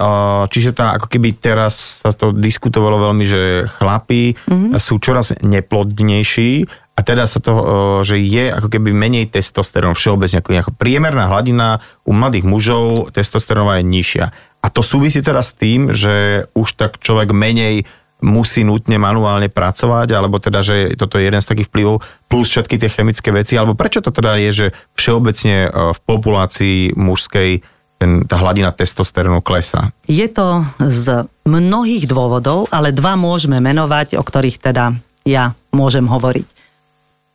[0.54, 4.78] čiže tá, ako keby teraz sa to diskutovalo veľmi, že chlapí mm-hmm.
[4.78, 7.54] sú čoraz neplodnejší a teda sa to,
[8.02, 13.78] že je ako keby menej testosterón všeobecne, ako nejaká priemerná hladina u mladých mužov testosterónová
[13.78, 14.26] je nižšia.
[14.58, 17.86] A to súvisí teraz s tým, že už tak človek menej
[18.18, 22.76] musí nutne manuálne pracovať, alebo teda, že toto je jeden z takých vplyvov, plus všetky
[22.78, 24.66] tie chemické veci, alebo prečo to teda je, že
[24.98, 27.50] všeobecne e, v populácii mužskej
[27.98, 29.90] ten, tá hladina testosterónu klesá?
[30.06, 34.94] Je to z mnohých dôvodov, ale dva môžeme menovať, o ktorých teda
[35.26, 36.46] ja môžem hovoriť.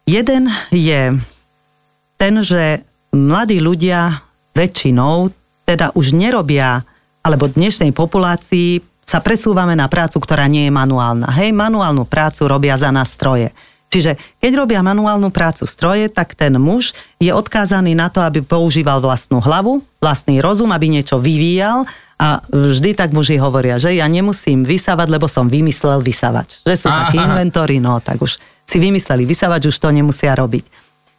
[0.08, 1.16] Jeden je
[2.20, 4.24] ten, že mladí ľudia
[4.56, 5.32] väčšinou
[5.64, 6.84] teda už nerobia,
[7.24, 11.30] alebo dnešnej populácii sa presúvame na prácu, ktorá nie je manuálna.
[11.38, 13.54] Hej, manuálnu prácu robia za nás stroje.
[13.94, 18.98] Čiže keď robia manuálnu prácu stroje, tak ten muž je odkázaný na to, aby používal
[19.06, 21.86] vlastnú hlavu, vlastný rozum, aby niečo vyvíjal
[22.18, 26.66] a vždy tak muži hovoria, že ja nemusím vysávať, lebo som vymyslel vysavač.
[26.66, 27.06] Že sú Aha.
[27.06, 30.66] takí inventori, no tak už si vymysleli vysavač, už to nemusia robiť.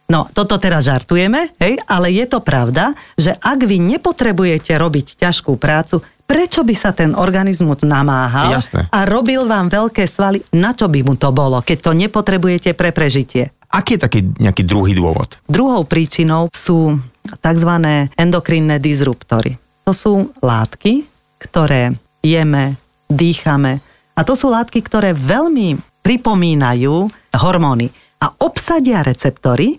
[0.05, 5.57] No, toto teraz žartujeme, hej, ale je to pravda, že ak vy nepotrebujete robiť ťažkú
[5.57, 8.89] prácu, prečo by sa ten organizmus namáhal Jasné.
[8.89, 12.89] a robil vám veľké svaly, na čo by mu to bolo, keď to nepotrebujete pre
[12.91, 13.53] prežitie?
[13.69, 15.37] Aký je taký nejaký druhý dôvod?
[15.45, 17.71] Druhou príčinou sú tzv.
[18.17, 19.57] endokrinné disruptory.
[19.85, 21.05] To sú látky,
[21.37, 21.93] ktoré
[22.25, 23.81] jeme, dýchame
[24.15, 29.77] a to sú látky, ktoré veľmi pripomínajú hormóny a obsadia receptory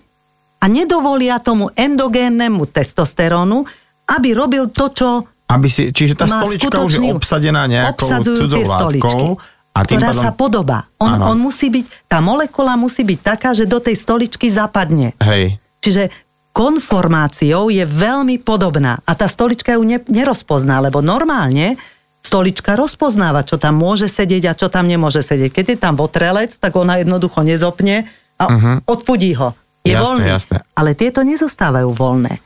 [0.61, 3.65] a nedovolia tomu endogénnemu testosterónu,
[4.07, 5.09] aby robil to, čo
[5.47, 9.39] aby si, čiže tá stolička už je obsadená nejakou cudzou látkou.
[9.77, 10.25] A tým ktorá pádom...
[10.25, 10.79] sa podobá.
[10.97, 15.13] On, on musí byť, tá molekula musí byť taká, že do tej stoličky zapadne.
[15.21, 15.61] Hej.
[15.85, 16.09] Čiže
[16.57, 21.77] konformáciou je veľmi podobná a tá stolička ju ne, nerozpozná, lebo normálne
[22.25, 25.53] stolička rozpoznáva, čo tam môže sedieť a čo tam nemôže sedieť.
[25.53, 28.09] Keď je tam votrelec, tak ona jednoducho nezopne
[28.41, 28.77] a uh-huh.
[28.89, 29.53] odpudí ho.
[29.85, 30.27] Je jasné, voľný.
[30.27, 30.57] Jasné.
[30.75, 32.41] Ale tieto nezostávajú voľné.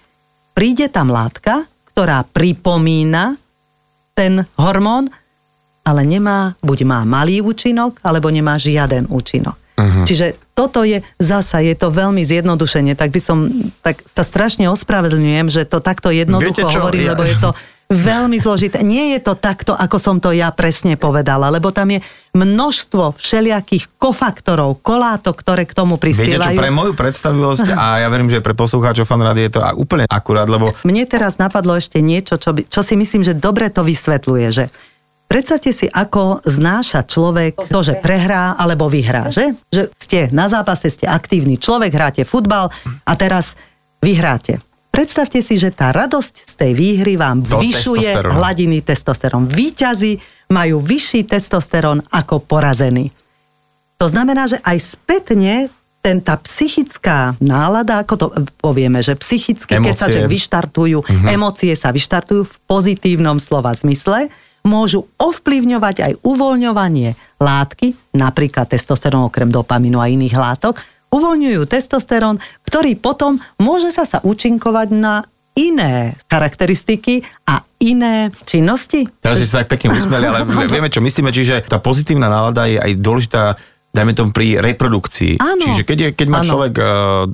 [0.53, 1.65] Príde tam látka,
[2.01, 3.37] ktorá pripomína
[4.17, 5.13] ten hormón,
[5.85, 9.77] ale nemá, buď má malý účinok, alebo nemá žiaden účinok.
[9.77, 10.09] Uh-huh.
[10.09, 13.49] Čiže toto je zasa, je to veľmi zjednodušenie, tak by som,
[13.81, 17.17] tak sa strašne ospravedlňujem, že to takto jednoducho hovorím, ja...
[17.17, 17.51] lebo je to
[17.91, 18.87] veľmi zložité.
[18.87, 21.99] Nie je to takto, ako som to ja presne povedala, lebo tam je
[22.39, 26.39] množstvo všelijakých kofaktorov, kolátok, ktoré k tomu prispievajú.
[26.39, 30.07] Viete čo, pre moju predstavivosť a ja verím, že pre poslucháčov fan je to úplne
[30.07, 30.71] akurát, lebo...
[30.87, 34.65] Mne teraz napadlo ešte niečo, čo, by, čo si myslím, že dobre to vysvetľuje, že
[35.31, 39.55] Predstavte si, ako znáša človek to, že prehrá alebo vyhrá, že?
[39.71, 42.67] Že ste na zápase, ste aktívny človek, hráte futbal
[43.07, 43.55] a teraz
[44.03, 44.59] vyhráte.
[44.91, 49.47] Predstavte si, že tá radosť z tej výhry vám zvyšuje hladiny testosterón.
[49.47, 50.19] Výťazí
[50.51, 53.15] majú vyšší testosterón ako porazení.
[54.03, 55.71] To znamená, že aj spätne
[56.03, 58.27] ten, tá psychická nálada, ako to
[58.59, 61.29] povieme, že psychicky, keď sa vyštartujú, uh-huh.
[61.31, 64.33] emócie sa vyštartujú v pozitívnom slova zmysle,
[64.65, 72.95] môžu ovplyvňovať aj uvoľňovanie látky, napríklad testosterón okrem dopaminu a iných látok, uvoľňujú testosterón, ktorý
[72.97, 75.27] potom môže sa sa účinkovať na
[75.59, 79.11] iné charakteristiky a iné činnosti.
[79.19, 82.79] Teraz ste sa tak pekne usmieli, ale vieme, čo myslíme, čiže tá pozitívna nálada je
[82.79, 83.45] aj dôležitá
[83.91, 85.43] dajme tomu pri reprodukcii.
[85.43, 85.63] Áno.
[85.67, 86.49] Čiže keď, je, keď má Áno.
[86.49, 86.87] človek uh,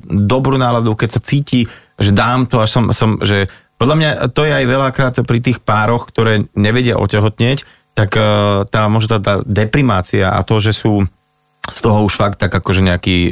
[0.09, 1.69] dobrú náladu, keď sa cíti,
[2.01, 3.45] že dám to, až som, som že
[3.77, 7.65] podľa mňa to je aj veľakrát pri tých pároch, ktoré nevedia otehotnieť,
[7.97, 11.05] tak uh, tá možno tá deprimácia a to, že sú
[11.67, 13.31] z toho už fakt tak akože nejaký e,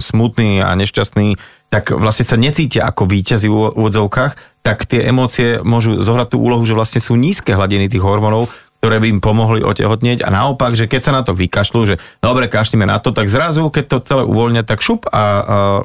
[0.00, 1.36] smutný a nešťastný,
[1.68, 6.64] tak vlastne sa necítia ako víťazi v úvodzovkách, tak tie emócie môžu zohrať tú úlohu,
[6.64, 8.48] že vlastne sú nízke hladiny tých hormónov,
[8.80, 12.52] ktoré by im pomohli otehotnieť a naopak, že keď sa na to vykašľú, že dobre,
[12.52, 15.22] kašlíme na to, tak zrazu, keď to celé uvoľnia, tak šup a, a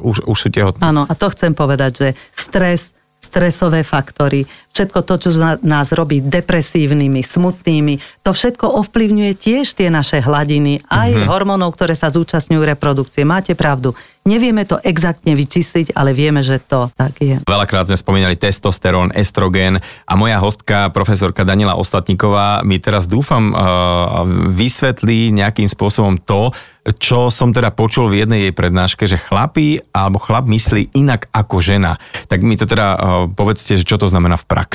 [0.03, 0.83] už, už sú tehotní.
[0.83, 2.91] Áno, a to chcem povedať, že stres,
[3.29, 4.45] stresové faktory,
[4.79, 11.09] všetko to, čo nás robí depresívnymi, smutnými, to všetko ovplyvňuje tiež tie naše hladiny, aj
[11.11, 11.27] mm-hmm.
[11.27, 13.27] hormónov, ktoré sa zúčastňujú reprodukcie.
[13.27, 13.91] Máte pravdu.
[14.23, 17.41] Nevieme to exaktne vyčísliť, ale vieme, že to tak je.
[17.43, 24.23] Veľakrát sme spomínali testosterón, estrogén a moja hostka, profesorka Daniela Ostatníková, mi teraz dúfam uh,
[24.47, 26.53] vysvetlí nejakým spôsobom to,
[26.99, 31.59] čo som teda počul v jednej jej prednáške, že chlapí alebo chlap myslí inak ako
[31.59, 31.99] žena.
[32.31, 34.68] Tak mi to teda uh, povedzte, že čo to znamená v praxi.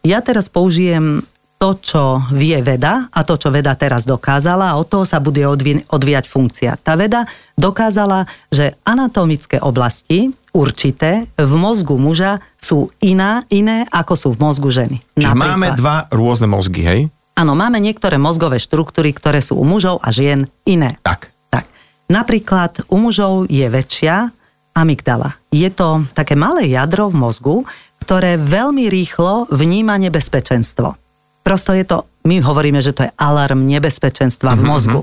[0.00, 1.26] Ja teraz použijem
[1.60, 5.44] to, čo vie veda a to, čo veda teraz dokázala a od toho sa bude
[5.92, 6.80] odvíjať funkcia.
[6.80, 14.28] Tá veda dokázala, že anatomické oblasti určité v mozgu muža sú iná, iné ako sú
[14.32, 15.04] v mozgu ženy.
[15.20, 15.52] Čiže Napríklad.
[15.52, 17.00] máme dva rôzne mozgy, hej?
[17.36, 20.96] Áno, máme niektoré mozgové štruktúry, ktoré sú u mužov a žien iné.
[21.04, 21.28] Tak.
[21.52, 21.68] Tak.
[22.08, 24.32] Napríklad u mužov je väčšia
[24.72, 25.36] amygdala.
[25.52, 27.56] Je to také malé jadro v mozgu,
[28.00, 30.96] ktoré veľmi rýchlo vníma nebezpečenstvo.
[31.40, 35.00] Prosto je to, my hovoríme, že to je alarm nebezpečenstva v mozgu.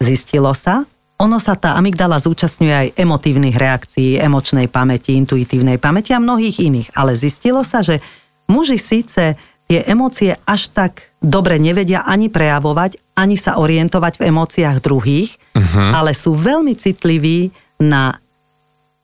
[0.00, 0.88] Zistilo sa,
[1.20, 6.88] ono sa tá amygdala zúčastňuje aj emotívnych reakcií, emočnej pamäti, intuitívnej pamäti a mnohých iných.
[6.96, 8.00] Ale zistilo sa, že
[8.48, 9.36] muži síce
[9.68, 15.92] tie emócie až tak dobre nevedia ani prejavovať, ani sa orientovať v emóciách druhých, uh-huh.
[15.92, 17.52] ale sú veľmi citliví
[17.84, 18.16] na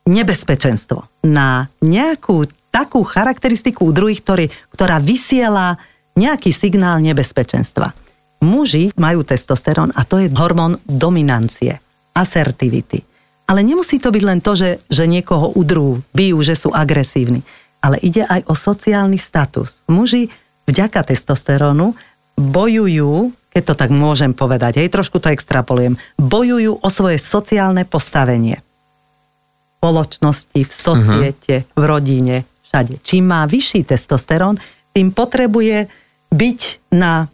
[0.09, 5.81] nebezpečenstvo, na nejakú takú charakteristiku u druhých, ktorý, ktorá vysiela
[6.13, 7.97] nejaký signál nebezpečenstva.
[8.45, 11.81] Muži majú testosterón a to je hormón dominancie,
[12.13, 13.01] asertivity.
[13.49, 17.41] Ale nemusí to byť len to, že, že niekoho udrú, bijú, že sú agresívni.
[17.81, 19.81] Ale ide aj o sociálny status.
[19.89, 20.29] Muži
[20.69, 21.97] vďaka testosterónu
[22.37, 28.61] bojujú, keď to tak môžem povedať, hej, trošku to extrapolujem, bojujú o svoje sociálne postavenie.
[28.61, 31.79] V spoločnosti, v societe, uh-huh.
[31.79, 32.37] v rodine,
[32.77, 33.01] všade.
[33.01, 34.61] Čím má vyšší testosterón,
[34.93, 35.89] tým potrebuje
[36.29, 36.61] byť
[36.93, 37.25] na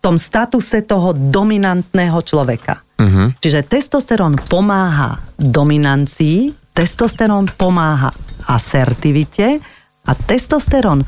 [0.00, 2.80] tom statuse toho dominantného človeka.
[2.96, 3.28] Uh-huh.
[3.36, 8.08] Čiže testosterón pomáha dominancii, testosterón pomáha
[8.48, 9.60] asertivite
[10.08, 11.04] a testosterón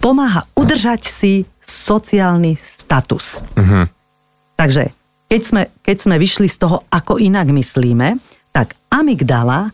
[0.00, 3.44] pomáha udržať si sociálny status.
[3.52, 3.84] Uh-huh.
[4.56, 4.88] Takže
[5.28, 8.16] keď sme, keď sme vyšli z toho, ako inak myslíme,
[8.56, 9.68] tak amygdala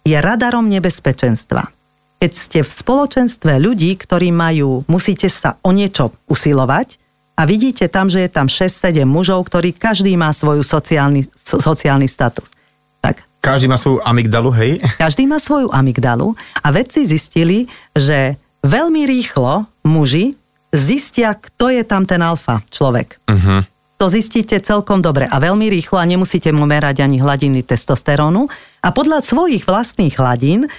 [0.00, 1.73] je radarom nebezpečenstva.
[2.24, 6.96] Keď ste v spoločenstve ľudí, ktorí majú, musíte sa o niečo usilovať
[7.36, 12.08] a vidíte tam, že je tam 6-7 mužov, ktorí každý má svoj sociálny, so, sociálny
[12.08, 12.48] status.
[13.04, 14.80] Tak Každý má svoju amygdalu, hej?
[14.96, 16.32] každý má svoju amygdalu
[16.64, 20.32] a vedci zistili, že veľmi rýchlo muži
[20.72, 23.20] zistia, kto je tam ten alfa človek.
[23.28, 23.68] Uh-huh.
[24.00, 28.48] To zistíte celkom dobre a veľmi rýchlo a nemusíte mu merať ani hladiny testosterónu
[28.80, 30.72] a podľa svojich vlastných hladín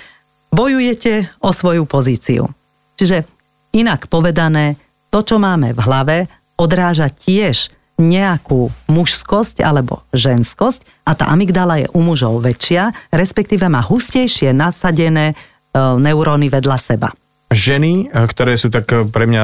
[0.55, 2.47] bojujete o svoju pozíciu.
[2.95, 3.27] Čiže
[3.75, 4.79] inak povedané,
[5.11, 6.17] to, čo máme v hlave,
[6.55, 13.83] odráža tiež nejakú mužskosť alebo ženskosť a tá amygdala je u mužov väčšia, respektíve má
[13.83, 15.35] hustejšie nasadené e,
[15.75, 17.11] neuróny vedľa seba.
[17.53, 19.43] Ženy, eh, ktoré sú tak eh, pre mňa,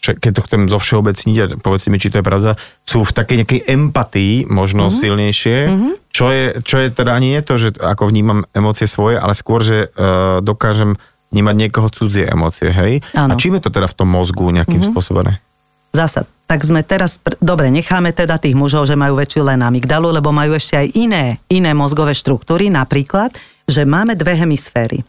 [0.00, 2.54] keď to chcem zo všeobecniť, a povedz mi, či to je pravda,
[2.86, 5.00] sú v takej nejakej empatii možno mm-hmm.
[5.00, 5.94] silnejšie, mm-hmm.
[6.16, 9.60] Čo, je, čo je teda nie je to, že ako vnímam emócie svoje, ale skôr,
[9.60, 10.96] že uh, dokážem
[11.28, 13.04] vnímať niekoho cudzie emócie, hej?
[13.12, 13.36] A Áno.
[13.36, 14.96] čím je to teda v tom mozgu nejakým mm-hmm.
[14.96, 15.44] spôsobené?
[15.92, 20.32] Zasa, tak sme teraz, dobre, necháme teda tých mužov, že majú väčšiu len amygdalu, lebo
[20.32, 23.36] majú ešte aj iné, iné mozgové štruktúry, napríklad,
[23.68, 25.04] že máme dve hemisféry.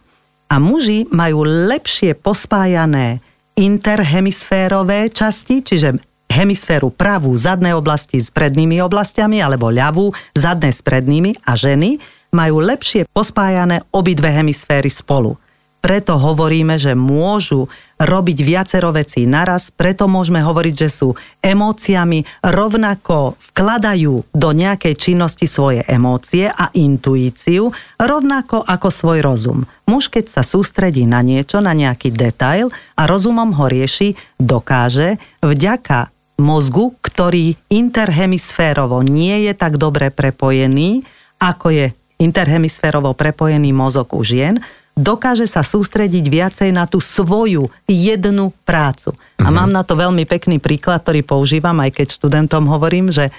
[0.52, 3.24] A muži majú lepšie pospájané
[3.58, 5.98] interhemisférové časti, čiže
[6.30, 11.98] hemisféru pravú zadné oblasti s prednými oblastiami, alebo ľavú zadné s prednými a ženy
[12.30, 15.34] majú lepšie pospájané obidve hemisféry spolu.
[15.78, 17.70] Preto hovoríme, že môžu
[18.02, 25.46] robiť viacero vecí naraz, preto môžeme hovoriť, že sú emóciami, rovnako vkladajú do nejakej činnosti
[25.46, 29.58] svoje emócie a intuíciu, rovnako ako svoj rozum.
[29.86, 36.10] Muž, keď sa sústredí na niečo, na nejaký detail a rozumom ho rieši, dokáže vďaka
[36.38, 41.02] mozgu, ktorý interhemisférovo nie je tak dobre prepojený,
[41.42, 41.86] ako je
[42.18, 44.58] interhemisférovo prepojený mozog u žien,
[44.98, 49.14] dokáže sa sústrediť viacej na tú svoju jednu prácu.
[49.14, 49.46] Mm-hmm.
[49.46, 49.54] A mhm.
[49.54, 53.30] mám na to veľmi pekný príklad, ktorý používam, aj keď študentom hovorím, že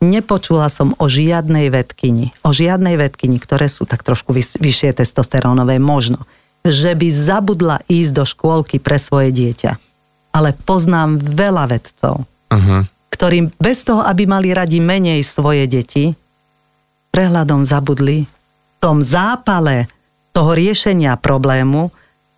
[0.00, 6.24] nepočula som o žiadnej vedkyni, o žiadnej vedkyni, ktoré sú tak trošku vyššie testosterónové, možno,
[6.64, 9.76] že by zabudla ísť do škôlky pre svoje dieťa.
[10.32, 12.82] Ale poznám veľa vedcov, uh-huh.
[13.12, 16.16] ktorým bez toho, aby mali radi menej svoje deti,
[17.10, 19.90] prehľadom zabudli v tom zápale
[20.30, 21.90] toho riešenia problému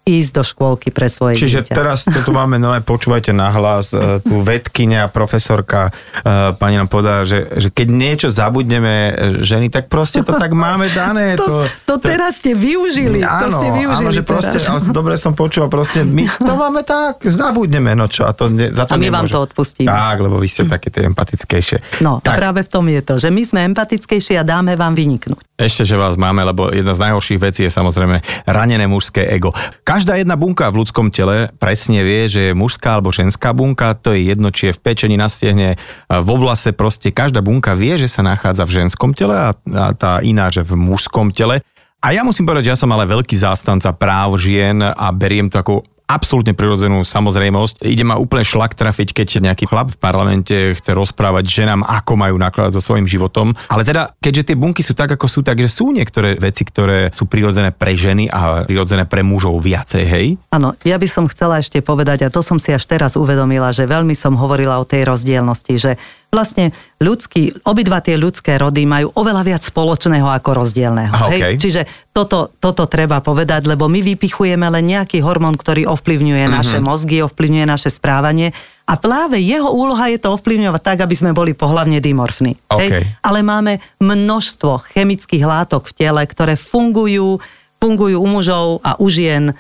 [0.03, 1.75] ísť do škôlky pre svoje Čiže dieťa.
[1.79, 5.95] teraz to tu máme, no aj počúvajte nahlas, e, tu vedkynia, profesorka,
[6.27, 9.13] e, pani nám povedala, že, že keď niečo zabudneme e,
[9.47, 11.25] ženy, tak proste to tak máme dané.
[11.43, 13.23] To, to, to, to teraz ste využili.
[13.23, 14.85] Áno, to ste využili áno že proste, teraz.
[14.91, 18.91] dobre som počul, proste my to máme tak, zabudneme, no čo, a to ne, za
[18.91, 19.17] to A my nemôže.
[19.17, 19.87] vám to odpustíme.
[19.87, 22.03] Tak, lebo vy ste také tie empatickejšie.
[22.03, 22.37] No, tak.
[22.37, 25.52] a práve v tom je to, že my sme empatickejšie a dáme vám vyniknúť.
[25.63, 28.19] Ešte, že vás máme, lebo jedna z najhorších vecí je samozrejme
[28.51, 29.55] ranené mužské ego.
[29.87, 34.11] Každá jedna bunka v ľudskom tele presne vie, že je mužská alebo ženská bunka, to
[34.11, 35.79] je jedno, či je v pečení, na stehne,
[36.11, 40.19] vo vlase, proste každá bunka vie, že sa nachádza v ženskom tele a, a tá
[40.27, 41.63] iná, že v mužskom tele.
[42.03, 45.63] A ja musím povedať, že ja som ale veľký zástanca práv žien a beriem to
[45.63, 47.81] ako absolútne prirodzenú samozrejmosť.
[47.81, 52.37] Ide ma úplne šlak trafiť, keď nejaký chlap v parlamente chce rozprávať ženám, ako majú
[52.37, 53.57] nakladať so svojím životom.
[53.73, 57.25] Ale teda, keďže tie bunky sú tak, ako sú, takže sú niektoré veci, ktoré sú
[57.25, 60.27] prirodzené pre ženy a prirodzené pre mužov viacej, hej?
[60.53, 63.89] Áno, ja by som chcela ešte povedať, a to som si až teraz uvedomila, že
[63.89, 65.97] veľmi som hovorila o tej rozdielnosti, že
[66.33, 71.13] vlastne ľudský, obidva tie ľudské rody majú oveľa viac spoločného ako rozdielného.
[71.13, 71.41] Aha, okay.
[71.45, 71.61] hej?
[71.61, 76.57] Čiže toto, toto treba povedať, lebo my vypichujeme len nejaký hormón, ktorý ovplyvňuje mm-hmm.
[76.57, 78.57] naše mozgy, ovplyvňuje naše správanie
[78.89, 82.57] a práve jeho úloha je to ovplyvňovať tak, aby sme boli pohlavne dimorfní.
[82.65, 83.05] Okay.
[83.05, 83.13] Hej?
[83.21, 87.45] Ale máme množstvo chemických látok v tele, ktoré fungujú,
[87.77, 89.53] fungujú u mužov a u žien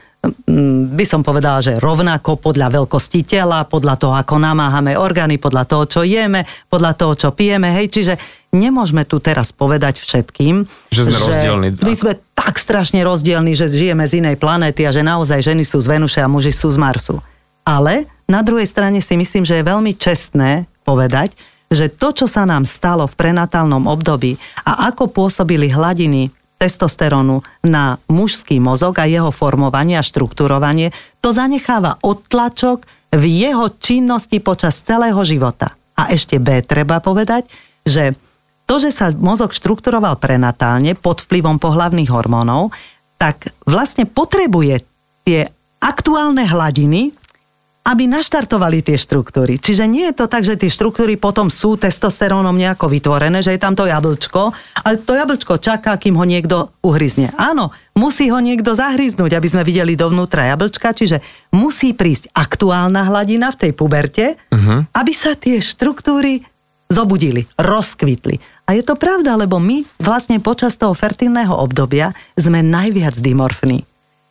[0.46, 5.84] by som povedala, že rovnako podľa veľkosti tela, podľa toho, ako namáhame orgány, podľa toho,
[5.90, 7.74] čo jeme, podľa toho, čo pijeme.
[7.74, 8.14] Hej, čiže
[8.54, 10.62] nemôžeme tu teraz povedať všetkým,
[10.94, 11.68] že sme že rozdielni.
[11.82, 15.82] My sme tak strašne rozdielni, že žijeme z inej planéty a že naozaj ženy sú
[15.82, 17.18] z Venuše a muži sú z Marsu.
[17.66, 21.34] Ale na druhej strane si myslím, že je veľmi čestné povedať,
[21.72, 26.30] že to, čo sa nám stalo v prenatálnom období a ako pôsobili hladiny
[26.62, 34.38] testosterónu na mužský mozog a jeho formovanie a štruktúrovanie, to zanecháva odtlačok v jeho činnosti
[34.38, 35.74] počas celého života.
[35.98, 37.50] A ešte B treba povedať,
[37.82, 38.14] že
[38.70, 42.70] to, že sa mozog štrukturoval prenatálne pod vplyvom pohlavných hormónov,
[43.18, 44.86] tak vlastne potrebuje
[45.26, 45.50] tie
[45.82, 47.10] aktuálne hladiny
[47.82, 49.58] aby naštartovali tie štruktúry.
[49.58, 53.60] Čiže nie je to tak, že tie štruktúry potom sú testosterónom nejako vytvorené, že je
[53.60, 54.54] tam to jablčko,
[54.86, 57.34] ale to jablčko čaká, kým ho niekto uhryzne.
[57.34, 61.18] Áno, musí ho niekto zahryznúť, aby sme videli dovnútra jablčka, čiže
[61.50, 64.86] musí prísť aktuálna hladina v tej puberte, uh-huh.
[64.94, 66.46] aby sa tie štruktúry
[66.86, 68.38] zobudili, rozkvitli.
[68.68, 73.82] A je to pravda, lebo my vlastne počas toho fertilného obdobia sme najviac dimorfní.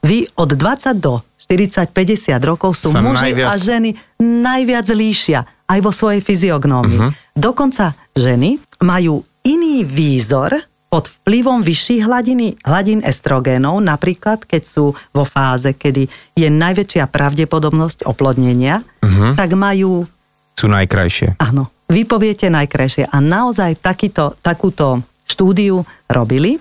[0.02, 3.48] Vy od 20 do 40-50 rokov sú Sa muži najviac...
[3.52, 3.92] a ženy
[4.24, 7.00] najviac líšia aj vo svojej fyziognómii.
[7.00, 7.12] Uh-huh.
[7.36, 10.56] Dokonca ženy majú iný výzor
[10.88, 18.08] pod vplyvom vyšších hladiny, hladín estrogénov, napríklad keď sú vo fáze, kedy je najväčšia pravdepodobnosť
[18.08, 19.36] oplodnenia, uh-huh.
[19.36, 20.08] tak majú...
[20.56, 21.40] Sú najkrajšie.
[21.40, 23.08] Áno, vy poviete najkrajšie.
[23.08, 26.60] A naozaj takýto, takúto štúdiu robili.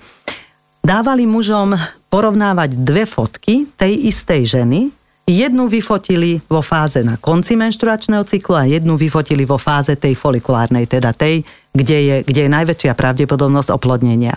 [0.80, 1.76] Dávali mužom
[2.08, 4.90] porovnávať dve fotky tej istej ženy.
[5.30, 10.90] Jednu vyfotili vo fáze na konci menštruačného cyklu a jednu vyfotili vo fáze tej folikulárnej,
[10.90, 14.34] teda tej, kde je, kde je najväčšia pravdepodobnosť oplodnenia.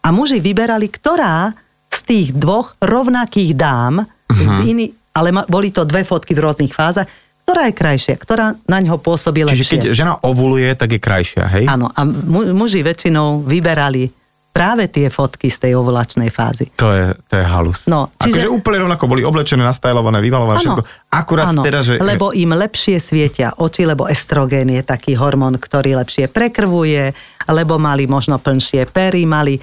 [0.00, 1.52] A muži vyberali, ktorá
[1.92, 4.48] z tých dvoch rovnakých dám, uh-huh.
[4.48, 7.04] z iný, ale ma, boli to dve fotky v rôznych fázach,
[7.44, 9.60] ktorá je krajšia, ktorá na ňo pôsobí lepšie.
[9.60, 11.64] Čiže keď žena ovuluje, tak je krajšia, hej?
[11.68, 14.21] Áno, a mu, muži väčšinou vyberali
[14.52, 16.68] práve tie fotky z tej ovulačnej fázy.
[16.76, 17.88] To je, to je halus.
[17.88, 18.44] No, čiže...
[18.44, 20.82] Akože úplne rovnako boli oblečené, nastajlované, vymalované, ano, všetko.
[21.08, 21.96] Akurát ano, teda, že...
[21.96, 27.16] lebo im lepšie svietia oči, lebo estrogén je taký hormón, ktorý lepšie prekrvuje,
[27.48, 29.56] lebo mali možno plnšie pery, mali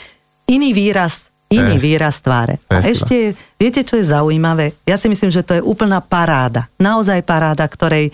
[0.49, 1.81] iný výraz iný Yes.
[1.81, 2.61] výraz tváre.
[2.69, 3.01] A Yes.
[3.01, 4.77] ešte, viete, čo je zaujímavé?
[4.85, 6.69] Ja si myslím, že to je úplná paráda.
[6.77, 8.13] Naozaj paráda, ktorej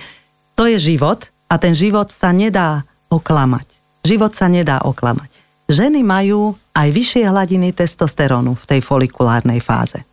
[0.56, 3.68] to je život a ten život sa nedá oklamať.
[4.08, 5.45] Život sa nedá oklamať.
[5.66, 10.06] Ženy majú aj vyššie hladiny testosterónu v tej folikulárnej fáze,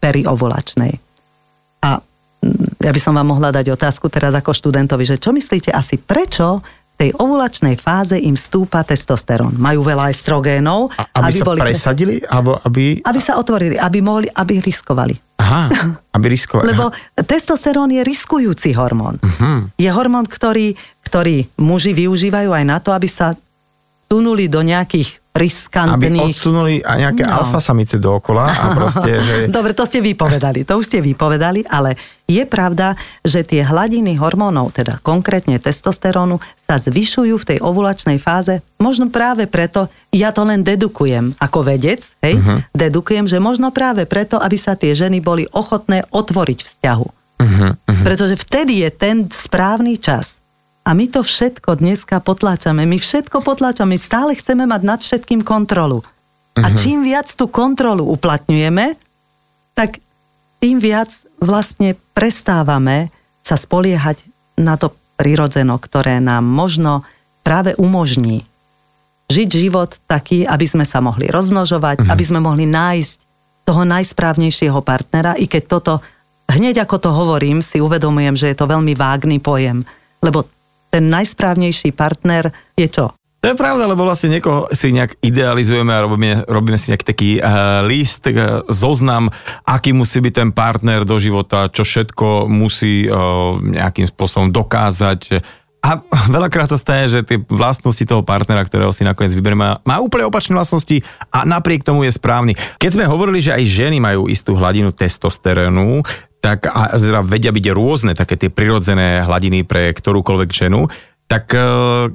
[0.00, 0.96] periovulačnej.
[1.84, 5.68] A mm, ja by som vám mohla dať otázku teraz ako študentovi, že čo myslíte
[5.68, 9.60] asi prečo v tej ovulačnej fáze im stúpa testosterón?
[9.60, 12.14] Majú veľa estrogénov, A, aby, sa boli presadili?
[12.24, 13.04] Alebo aby...
[13.04, 15.36] aby sa otvorili, aby mohli, aby riskovali.
[15.36, 15.68] Aha,
[16.16, 16.72] aby riskovali.
[16.72, 16.88] Lebo
[17.20, 19.20] testosterón je riskujúci hormón.
[19.20, 19.76] Mhm.
[19.76, 20.72] Je hormón, ktorý,
[21.04, 23.36] ktorý muži využívajú aj na to, aby sa
[24.08, 26.30] sunuli do nejakých aby riskantných...
[26.30, 27.42] odsunuli a nejaké No.
[27.42, 29.36] alfa samice dookola a proste, že...
[29.50, 31.98] Dobre, to ste vypovedali, to už ste vypovedali, ale
[32.30, 32.94] je pravda,
[33.26, 39.50] že tie hladiny hormónov, teda konkrétne testosterónu, sa zvyšujú v tej ovulačnej fáze, možno práve
[39.50, 42.62] preto, ja to len dedukujem ako vedec, hej, uh-huh.
[42.70, 47.06] dedukujem, že možno práve preto, aby sa tie ženy boli ochotné otvoriť vzťahu.
[47.42, 48.04] Uh-huh, uh-huh.
[48.06, 50.43] Pretože vtedy je ten správny čas.
[50.84, 52.84] A my to všetko dneska potláčame.
[52.84, 53.96] My všetko potláčame.
[53.96, 56.04] Stále chceme mať nad všetkým kontrolu.
[56.54, 58.94] A čím viac tú kontrolu uplatňujeme,
[59.74, 59.98] tak
[60.62, 61.10] tým viac
[61.42, 63.10] vlastne prestávame
[63.42, 64.22] sa spoliehať
[64.60, 67.02] na to prirodzeno, ktoré nám možno
[67.42, 68.46] práve umožní
[69.28, 73.18] žiť život taký, aby sme sa mohli rozmnožovať, aby sme mohli nájsť
[73.64, 75.92] toho najsprávnejšieho partnera, i keď toto,
[76.52, 79.82] hneď ako to hovorím, si uvedomujem, že je to veľmi vágný pojem,
[80.20, 80.44] lebo
[80.94, 83.10] ten najsprávnejší partner je čo?
[83.42, 87.30] To je pravda, lebo vlastne niekoho si nejak idealizujeme a robíme, robíme si nejaký taký
[87.42, 89.28] uh, list, uh, zoznam,
[89.68, 95.44] aký musí byť ten partner do života, čo všetko musí uh, nejakým spôsobom dokázať.
[95.84, 96.00] A
[96.40, 100.24] veľakrát sa stane, že tie vlastnosti toho partnera, ktorého si nakoniec vyberieme, má, má úplne
[100.24, 102.56] opačné vlastnosti a napriek tomu je správny.
[102.80, 106.00] Keď sme hovorili, že aj ženy majú istú hladinu testosterónu,
[106.44, 110.84] tak a teda vedia byť rôzne také tie prirodzené hladiny pre ktorúkoľvek ženu,
[111.24, 111.60] tak e,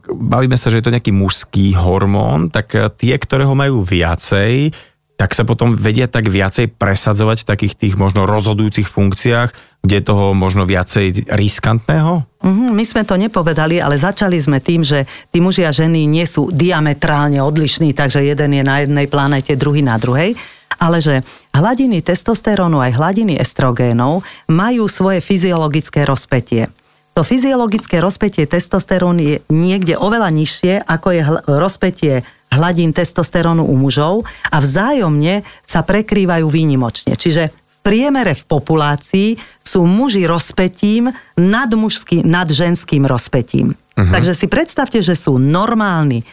[0.06, 4.70] bavíme sa, že je to nejaký mužský hormón, tak e, tie, ktoré ho majú viacej,
[5.18, 10.06] tak sa potom vedia tak viacej presadzovať v takých tých možno rozhodujúcich funkciách, kde je
[10.06, 12.22] toho možno viacej riskantného?
[12.46, 16.30] Mhm, my sme to nepovedali, ale začali sme tým, že tí muži a ženy nie
[16.30, 20.38] sú diametrálne odlišní, takže jeden je na jednej planete, druhý na druhej,
[20.78, 21.26] ale že
[21.58, 26.70] hladiny testosterónu aj hladiny estrogénov majú svoje fyziologické rozpetie.
[27.18, 32.14] To fyziologické rozpetie testosterónu je niekde oveľa nižšie, ako je hl- rozpetie
[32.54, 37.20] hladín testosterónu u mužov a vzájomne sa prekrývajú výnimočne.
[37.20, 43.76] Čiže v priemere v populácii sú muži rozpetím nad, mužským, nad ženským rozpetím.
[43.76, 44.12] Uh-huh.
[44.16, 46.24] Takže si predstavte, že sú normálni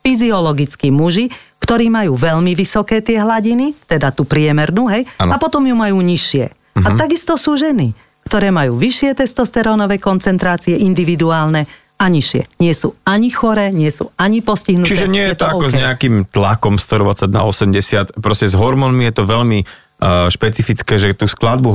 [0.00, 1.28] fyziologickí muži,
[1.60, 5.32] ktorí majú veľmi vysoké tie hladiny, teda tú priemernú, hej, Áno.
[5.32, 6.44] a potom ju majú nižšie.
[6.50, 6.86] Uh-huh.
[6.86, 7.92] A takisto sú ženy,
[8.24, 11.68] ktoré majú vyššie testosterónové koncentrácie individuálne
[12.00, 12.64] a nižšie.
[12.64, 14.88] Nie sú ani choré, nie sú ani postihnuté.
[14.88, 15.70] Čiže nie je to ako OK.
[15.70, 21.12] s nejakým tlakom 120 na 80, proste s hormónmi je to veľmi uh, špecifické, že
[21.12, 21.68] tú skladbu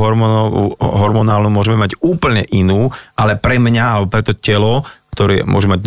[0.81, 4.81] hormonálnu môžeme mať úplne inú, ale pre mňa, alebo pre to telo,
[5.13, 5.79] ktoré môže mať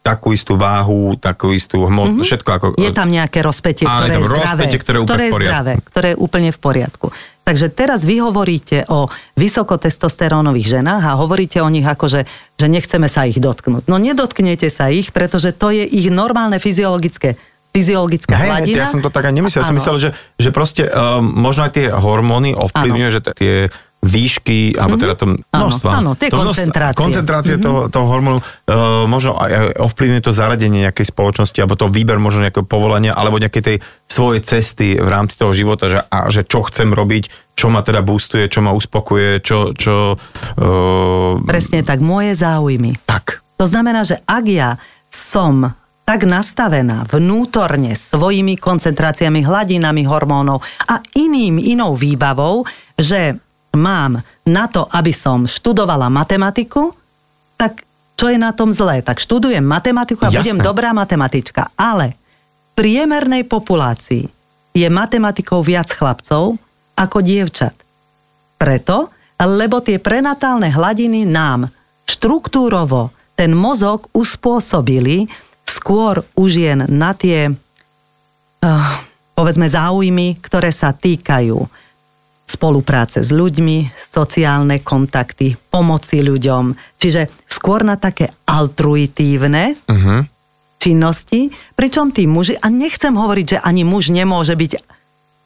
[0.00, 2.28] takú istú váhu, takú istú hmotu, mm-hmm.
[2.28, 2.66] všetko ako...
[2.80, 4.40] Je tam nejaké rozpetie, Áno, je ktoré tam je zdravé.
[4.40, 7.06] rozpätie, ktoré ktoré je zdravé, ktoré je úplne v poriadku.
[7.44, 12.20] Takže teraz vy hovoríte o vysokotestosterónových ženách a hovoríte o nich ako, že,
[12.56, 13.92] že nechceme sa ich dotknúť.
[13.92, 17.36] No nedotknete sa ich, pretože to je ich normálne fyziologické
[17.70, 18.82] fyziologická Hej, hladina.
[18.82, 19.62] ja som to tak aj nemyslel.
[19.62, 20.10] Ja som myslel, že,
[20.42, 23.54] že proste um, možno aj tie hormóny ovplyvňujú, že tie
[24.00, 25.90] výšky, alebo teda to množstva.
[26.00, 26.96] áno, tie to množstva- koncentrácie.
[26.96, 32.16] Koncentrácie toho, toho hormónu uh, možno aj ovplyvňuje to zaradenie nejakej spoločnosti, alebo to výber
[32.16, 33.76] možno nejakého povolania, alebo nejakej tej
[34.08, 38.00] svojej cesty v rámci toho života, že, a, že čo chcem robiť, čo ma teda
[38.00, 39.76] boostuje, čo ma uspokuje, čo...
[39.76, 43.04] čo uh, Presne tak, moje záujmy.
[43.04, 43.44] tak.
[43.60, 44.80] To znamená, že ak ja
[45.12, 45.76] som
[46.08, 52.66] tak nastavená vnútorne svojimi koncentráciami, hladinami hormónov a iným, inou výbavou,
[52.98, 53.38] že
[53.76, 56.90] mám na to, aby som študovala matematiku,
[57.54, 57.84] tak
[58.18, 59.00] čo je na tom zlé?
[59.00, 60.38] Tak študujem matematiku a Jasné.
[60.40, 61.72] budem dobrá matematička.
[61.78, 64.28] Ale v priemernej populácii
[64.76, 66.60] je matematikou viac chlapcov
[66.96, 67.72] ako dievčat.
[68.60, 69.08] Preto,
[69.40, 71.72] lebo tie prenatálne hladiny nám
[72.04, 75.24] štruktúrovo ten mozog uspôsobili
[75.64, 78.92] skôr u žien na tie uh,
[79.32, 81.56] povedzme záujmy, ktoré sa týkajú
[82.50, 86.74] spolupráce s ľuďmi, sociálne kontakty, pomoci ľuďom.
[86.98, 90.26] Čiže skôr na také altruitívne Uh-huh.
[90.80, 94.72] činnosti, pričom tí muži, a nechcem hovoriť, že ani muž nemôže byť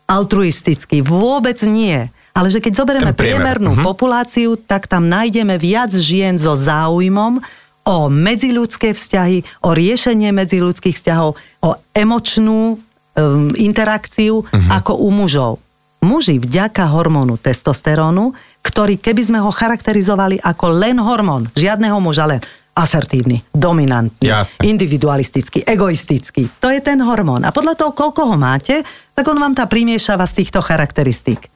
[0.07, 2.09] altruistický, vôbec nie.
[2.35, 3.83] Ale že keď zoberieme priemernú mhm.
[3.87, 7.39] populáciu, tak tam nájdeme viac žien so záujmom
[7.85, 12.79] o medziľudské vzťahy, o riešenie medziľudských vzťahov, o emočnú um,
[13.55, 14.71] interakciu Mhm.
[14.71, 15.64] ako u mužov.
[16.05, 22.45] Muži vďaka hormónu testosterónu, ktorý keby sme ho charakterizovali ako len hormón, žiadneho muža, len
[22.75, 24.61] asertívny, dominantný, Jasné.
[24.67, 26.51] individualistický, egoistický.
[26.61, 27.47] To je ten hormón.
[27.47, 28.83] A podľa toho, koľko ho máte,
[29.15, 31.47] tak on vám tá primiešava z týchto charakteristík.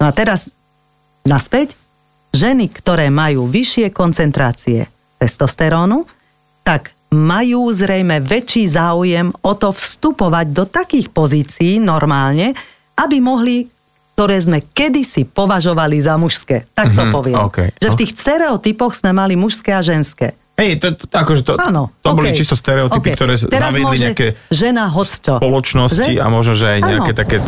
[0.00, 0.50] No a teraz
[1.28, 1.76] naspäť,
[2.32, 4.88] ženy, ktoré majú vyššie koncentrácie
[5.20, 6.08] testosterónu,
[6.64, 12.56] tak majú zrejme väčší záujem o to vstupovať do takých pozícií normálne,
[12.96, 13.68] aby mohli
[14.16, 16.64] ktoré sme kedysi považovali za mužské.
[16.72, 17.36] Tak to Mhm, poviem.
[17.38, 17.68] okej.
[17.76, 20.32] Že v tých stereotypoch sme mali mužské a ženské.
[20.56, 21.92] Hej, to, to, akože to, Áno.
[22.00, 23.14] to boli okej, čisto stereotypy, okej.
[23.14, 25.36] ktoré Teraz zaviedli nejaké žena hosťo.
[25.36, 26.16] spoločnosti Že?
[26.16, 27.18] a možno, že aj nejaké Áno.
[27.18, 27.44] také e,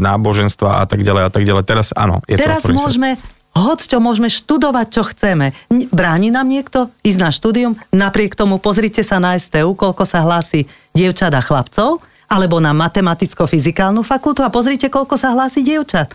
[0.00, 1.62] náboženstva a tak ďalej a tak ďalej.
[1.62, 3.20] Teraz áno, je Teraz to môžeme,
[3.52, 5.52] hoď čo môžeme študovať, čo chceme.
[5.92, 7.76] Bráni nám niekto ísť na štúdium?
[7.90, 12.00] Napriek tomu pozrite sa na STU, koľko sa hlási dievčat a chlapcov,
[12.36, 16.12] alebo na matematicko-fyzikálnu fakultu a pozrite, koľko sa hlási dievčat.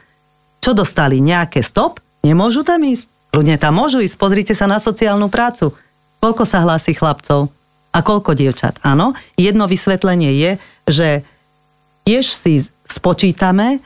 [0.62, 1.18] Čo dostali?
[1.18, 1.98] Nejaké stop?
[2.22, 3.10] Nemôžu tam ísť?
[3.34, 5.74] Ľudne tam môžu ísť, pozrite sa na sociálnu prácu.
[6.22, 7.50] Koľko sa hlási chlapcov
[7.90, 8.78] a koľko dievčat?
[8.86, 10.52] Áno, jedno vysvetlenie je,
[10.86, 11.10] že
[12.06, 13.82] tiež si spočítame,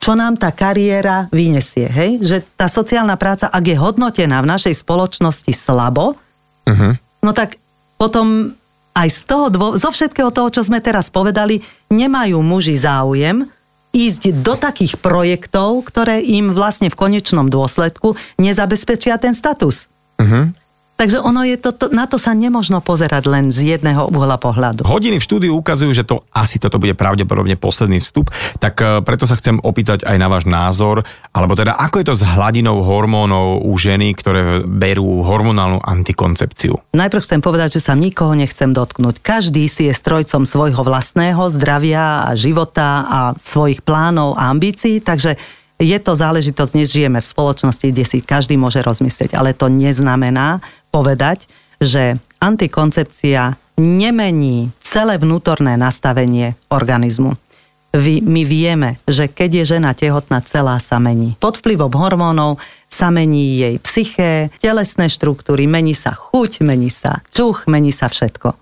[0.00, 1.88] čo nám tá kariéra vyniesie.
[1.88, 2.24] Hej?
[2.24, 6.16] Že tá sociálna práca, ak je hodnotená v našej spoločnosti slabo,
[6.64, 6.96] Mhm.
[7.20, 7.60] no tak
[8.00, 8.56] potom
[8.94, 13.50] aj z toho, dvo- zo všetkého toho, čo sme teraz povedali, nemajú muži záujem
[13.94, 19.86] ísť do takých projektov, ktoré im vlastne v konečnom dôsledku nezabezpečia ten status.
[20.18, 20.63] Mhm.
[20.94, 24.86] Takže ono je to, to, na to sa nemožno pozerať len z jedného uhla pohľadu.
[24.86, 28.30] Hodiny v štúdiu ukazujú, že to asi toto bude pravdepodobne posledný vstup,
[28.62, 31.02] tak e, preto sa chcem opýtať aj na váš názor,
[31.34, 36.78] alebo teda ako je to s hladinou hormónov u ženy, ktoré berú hormonálnu antikoncepciu.
[36.94, 39.18] Najprv chcem povedať, že sa nikoho nechcem dotknúť.
[39.18, 45.34] Každý si je strojcom svojho vlastného zdravia a života a svojich plánov a ambícií, takže
[45.84, 50.64] je to záležitosť, dnes žijeme v spoločnosti, kde si každý môže rozmyslieť, ale to neznamená
[50.88, 51.44] povedať,
[51.76, 57.36] že antikoncepcia nemení celé vnútorné nastavenie organizmu.
[58.26, 61.38] My vieme, že keď je žena tehotná, celá sa mení.
[61.38, 62.58] Pod vplyvom hormónov
[62.90, 68.58] sa mení jej psyché, telesné štruktúry, mení sa chuť, mení sa čuch, mení sa všetko.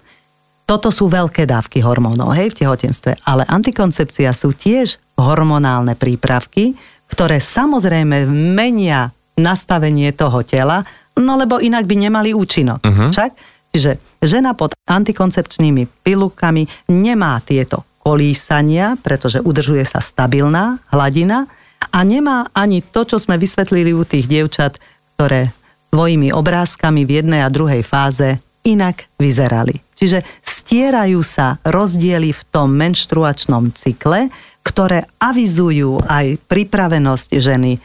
[0.69, 3.25] Toto sú veľké dávky hormónov, hej, v tehotenstve.
[3.25, 6.77] Ale antikoncepcia sú tiež hormonálne prípravky,
[7.13, 10.81] ktoré samozrejme menia nastavenie toho tela,
[11.21, 12.81] no lebo inak by nemali účinok.
[12.81, 13.13] Uh-huh.
[13.13, 13.33] Však?
[13.73, 21.49] Čiže žena pod antikoncepčnými pilulkami nemá tieto kolísania, pretože udržuje sa stabilná hladina
[21.93, 24.77] a nemá ani to, čo sme vysvetlili u tých dievčat,
[25.17, 25.53] ktoré
[25.93, 29.81] svojimi obrázkami v jednej a druhej fáze inak vyzerali.
[29.97, 34.33] Čiže stierajú sa rozdiely v tom menštruačnom cykle,
[34.63, 37.83] ktoré avizujú aj pripravenosť ženy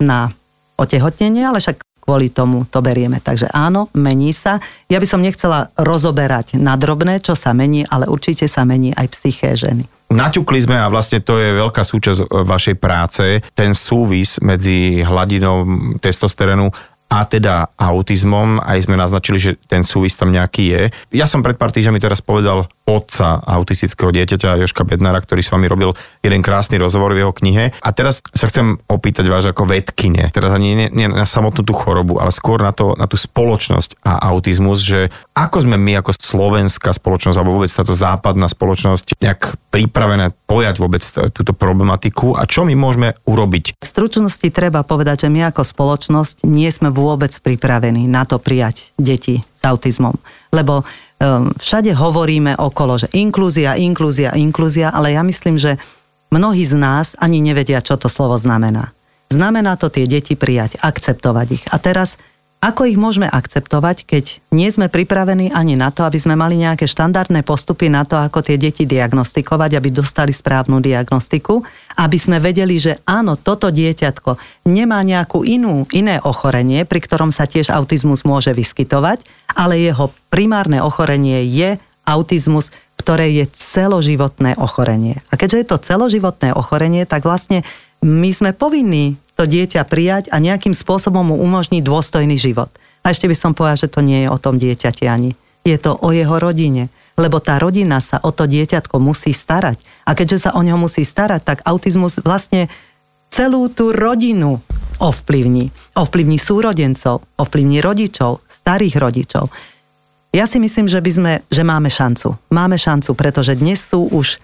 [0.00, 0.30] na
[0.80, 3.20] otehotnenie, ale však kvôli tomu to berieme.
[3.20, 4.58] Takže áno, mení sa.
[4.88, 9.06] Ja by som nechcela rozoberať na drobné, čo sa mení, ale určite sa mení aj
[9.12, 9.84] psyché ženy.
[10.10, 15.62] Naťukli sme a vlastne to je veľká súčasť e, vašej práce, ten súvis medzi hladinou
[16.02, 16.66] testosterónu
[17.10, 20.82] a teda autizmom, aj sme naznačili, že ten súvis tam nejaký je.
[21.10, 25.70] Ja som pred pár týždňami teraz povedal otca autistického dieťaťa Joška Bednára, ktorý s vami
[25.70, 27.74] robil jeden krásny rozhovor v jeho knihe.
[27.82, 31.74] A teraz sa chcem opýtať vás ako vedkine, teraz ani nie, nie na samotnú tú
[31.74, 36.14] chorobu, ale skôr na, to, na tú spoločnosť a autizmus, že ako sme my ako
[36.14, 42.66] slovenská spoločnosť, alebo vôbec táto západná spoločnosť nejak pripravené pojať vôbec túto problematiku a čo
[42.66, 43.78] my môžeme urobiť?
[43.78, 48.92] V stručnosti treba povedať, že my ako spoločnosť nie sme vôbec pripravení na to prijať
[49.00, 50.12] deti s autizmom.
[50.52, 55.80] Lebo um, všade hovoríme okolo, že inklúzia, inklúzia, inklúzia, ale ja myslím, že
[56.28, 58.92] mnohí z nás ani nevedia, čo to slovo znamená.
[59.30, 61.64] Znamená to tie deti prijať, akceptovať ich.
[61.70, 62.18] A teraz,
[62.60, 66.84] ako ich môžeme akceptovať, keď nie sme pripravení ani na to, aby sme mali nejaké
[66.84, 71.64] štandardné postupy na to, ako tie deti diagnostikovať, aby dostali správnu diagnostiku,
[71.96, 74.36] aby sme vedeli, že áno, toto dieťatko
[74.68, 79.24] nemá nejakú inú, iné ochorenie, pri ktorom sa tiež autizmus môže vyskytovať,
[79.56, 82.68] ale jeho primárne ochorenie je autizmus,
[83.00, 85.24] ktoré je celoživotné ochorenie.
[85.32, 87.64] A keďže je to celoživotné ochorenie, tak vlastne
[88.04, 92.68] my sme povinní to dieťa prijať a nejakým spôsobom mu umožniť dôstojný život.
[93.00, 95.32] A ešte by som povedala, že to nie je o tom dieťati ani.
[95.64, 96.92] Je to o jeho rodine.
[97.20, 99.76] lebo tá rodina sa o to dieťatko musí starať.
[100.08, 102.72] A keďže sa o ňo musí starať, tak autizmus vlastne
[103.28, 104.56] celú tú rodinu
[104.96, 105.68] ovplyvní.
[106.00, 109.52] Ovplyvní súrodencov, ovplyvní rodičov, starých rodičov.
[110.32, 112.40] Ja si myslím, že, by sme, že máme šancu.
[112.48, 114.40] Máme šancu, pretože dnes sú už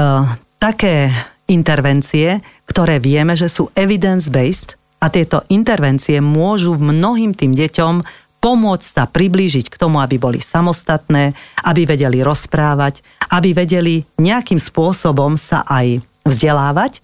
[0.00, 0.24] uh,
[0.56, 1.12] také
[1.44, 2.40] intervencie,
[2.78, 8.06] ktoré vieme, že sú evidence-based a tieto intervencie môžu mnohým tým deťom
[8.38, 11.34] pomôcť sa priblížiť k tomu, aby boli samostatné,
[11.66, 13.02] aby vedeli rozprávať,
[13.34, 17.02] aby vedeli nejakým spôsobom sa aj vzdelávať,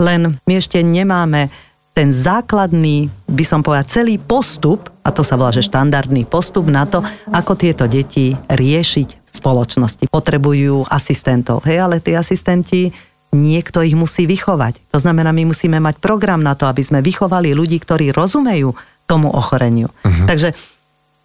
[0.00, 1.52] len my ešte nemáme
[1.92, 6.88] ten základný, by som povedal, celý postup, a to sa volá, že štandardný postup na
[6.88, 10.08] to, ako tieto deti riešiť v spoločnosti.
[10.08, 14.92] Potrebujú asistentov, hej, ale tí asistenti niekto ich musí vychovať.
[14.92, 18.76] To znamená, my musíme mať program na to, aby sme vychovali ľudí, ktorí rozumejú
[19.08, 19.88] tomu ochoreniu.
[20.04, 20.28] Uh-huh.
[20.28, 20.52] Takže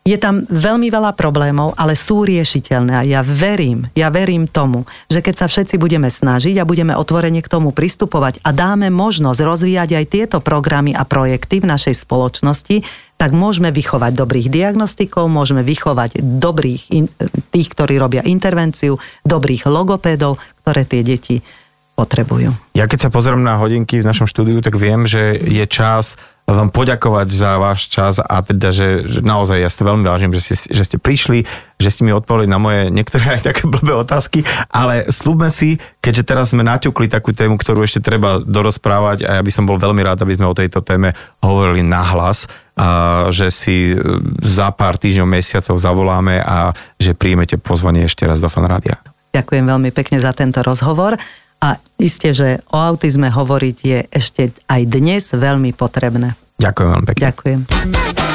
[0.07, 5.19] je tam veľmi veľa problémov, ale sú riešiteľné a ja verím, ja verím tomu, že
[5.19, 9.99] keď sa všetci budeme snažiť a budeme otvorene k tomu pristupovať a dáme možnosť rozvíjať
[9.99, 12.87] aj tieto programy a projekty v našej spoločnosti,
[13.19, 16.87] tak môžeme vychovať dobrých diagnostikov, môžeme vychovať dobrých,
[17.51, 18.95] tých, ktorí robia intervenciu,
[19.27, 21.43] dobrých logopédov, ktoré tie deti
[21.97, 22.53] potrebujú.
[22.77, 26.71] Ja keď sa pozriem na hodinky v našom štúdiu, tak viem, že je čas vám
[26.71, 30.39] poďakovať za váš čas a teda, že, že naozaj ja si to veľmi vážim, že
[30.39, 31.43] ste, že ste prišli,
[31.75, 36.23] že ste mi odpovedali na moje niektoré aj také blbé otázky, ale slúbme si, keďže
[36.23, 39.99] teraz sme naťukli takú tému, ktorú ešte treba dorozprávať a ja by som bol veľmi
[39.99, 41.11] rád, aby sme o tejto téme
[41.43, 43.97] hovorili nahlas, a že si
[44.45, 46.71] za pár týždňov, mesiacov zavoláme a
[47.01, 49.01] že príjmete pozvanie ešte raz do Fanrádia.
[49.33, 51.17] Ďakujem veľmi pekne za tento rozhovor.
[51.57, 56.37] A isté, že o autizme hovoriť je ešte aj dnes veľmi potrebné.
[56.61, 57.21] Ďakujem veľmi pekne.
[57.33, 58.26] Ďakujem.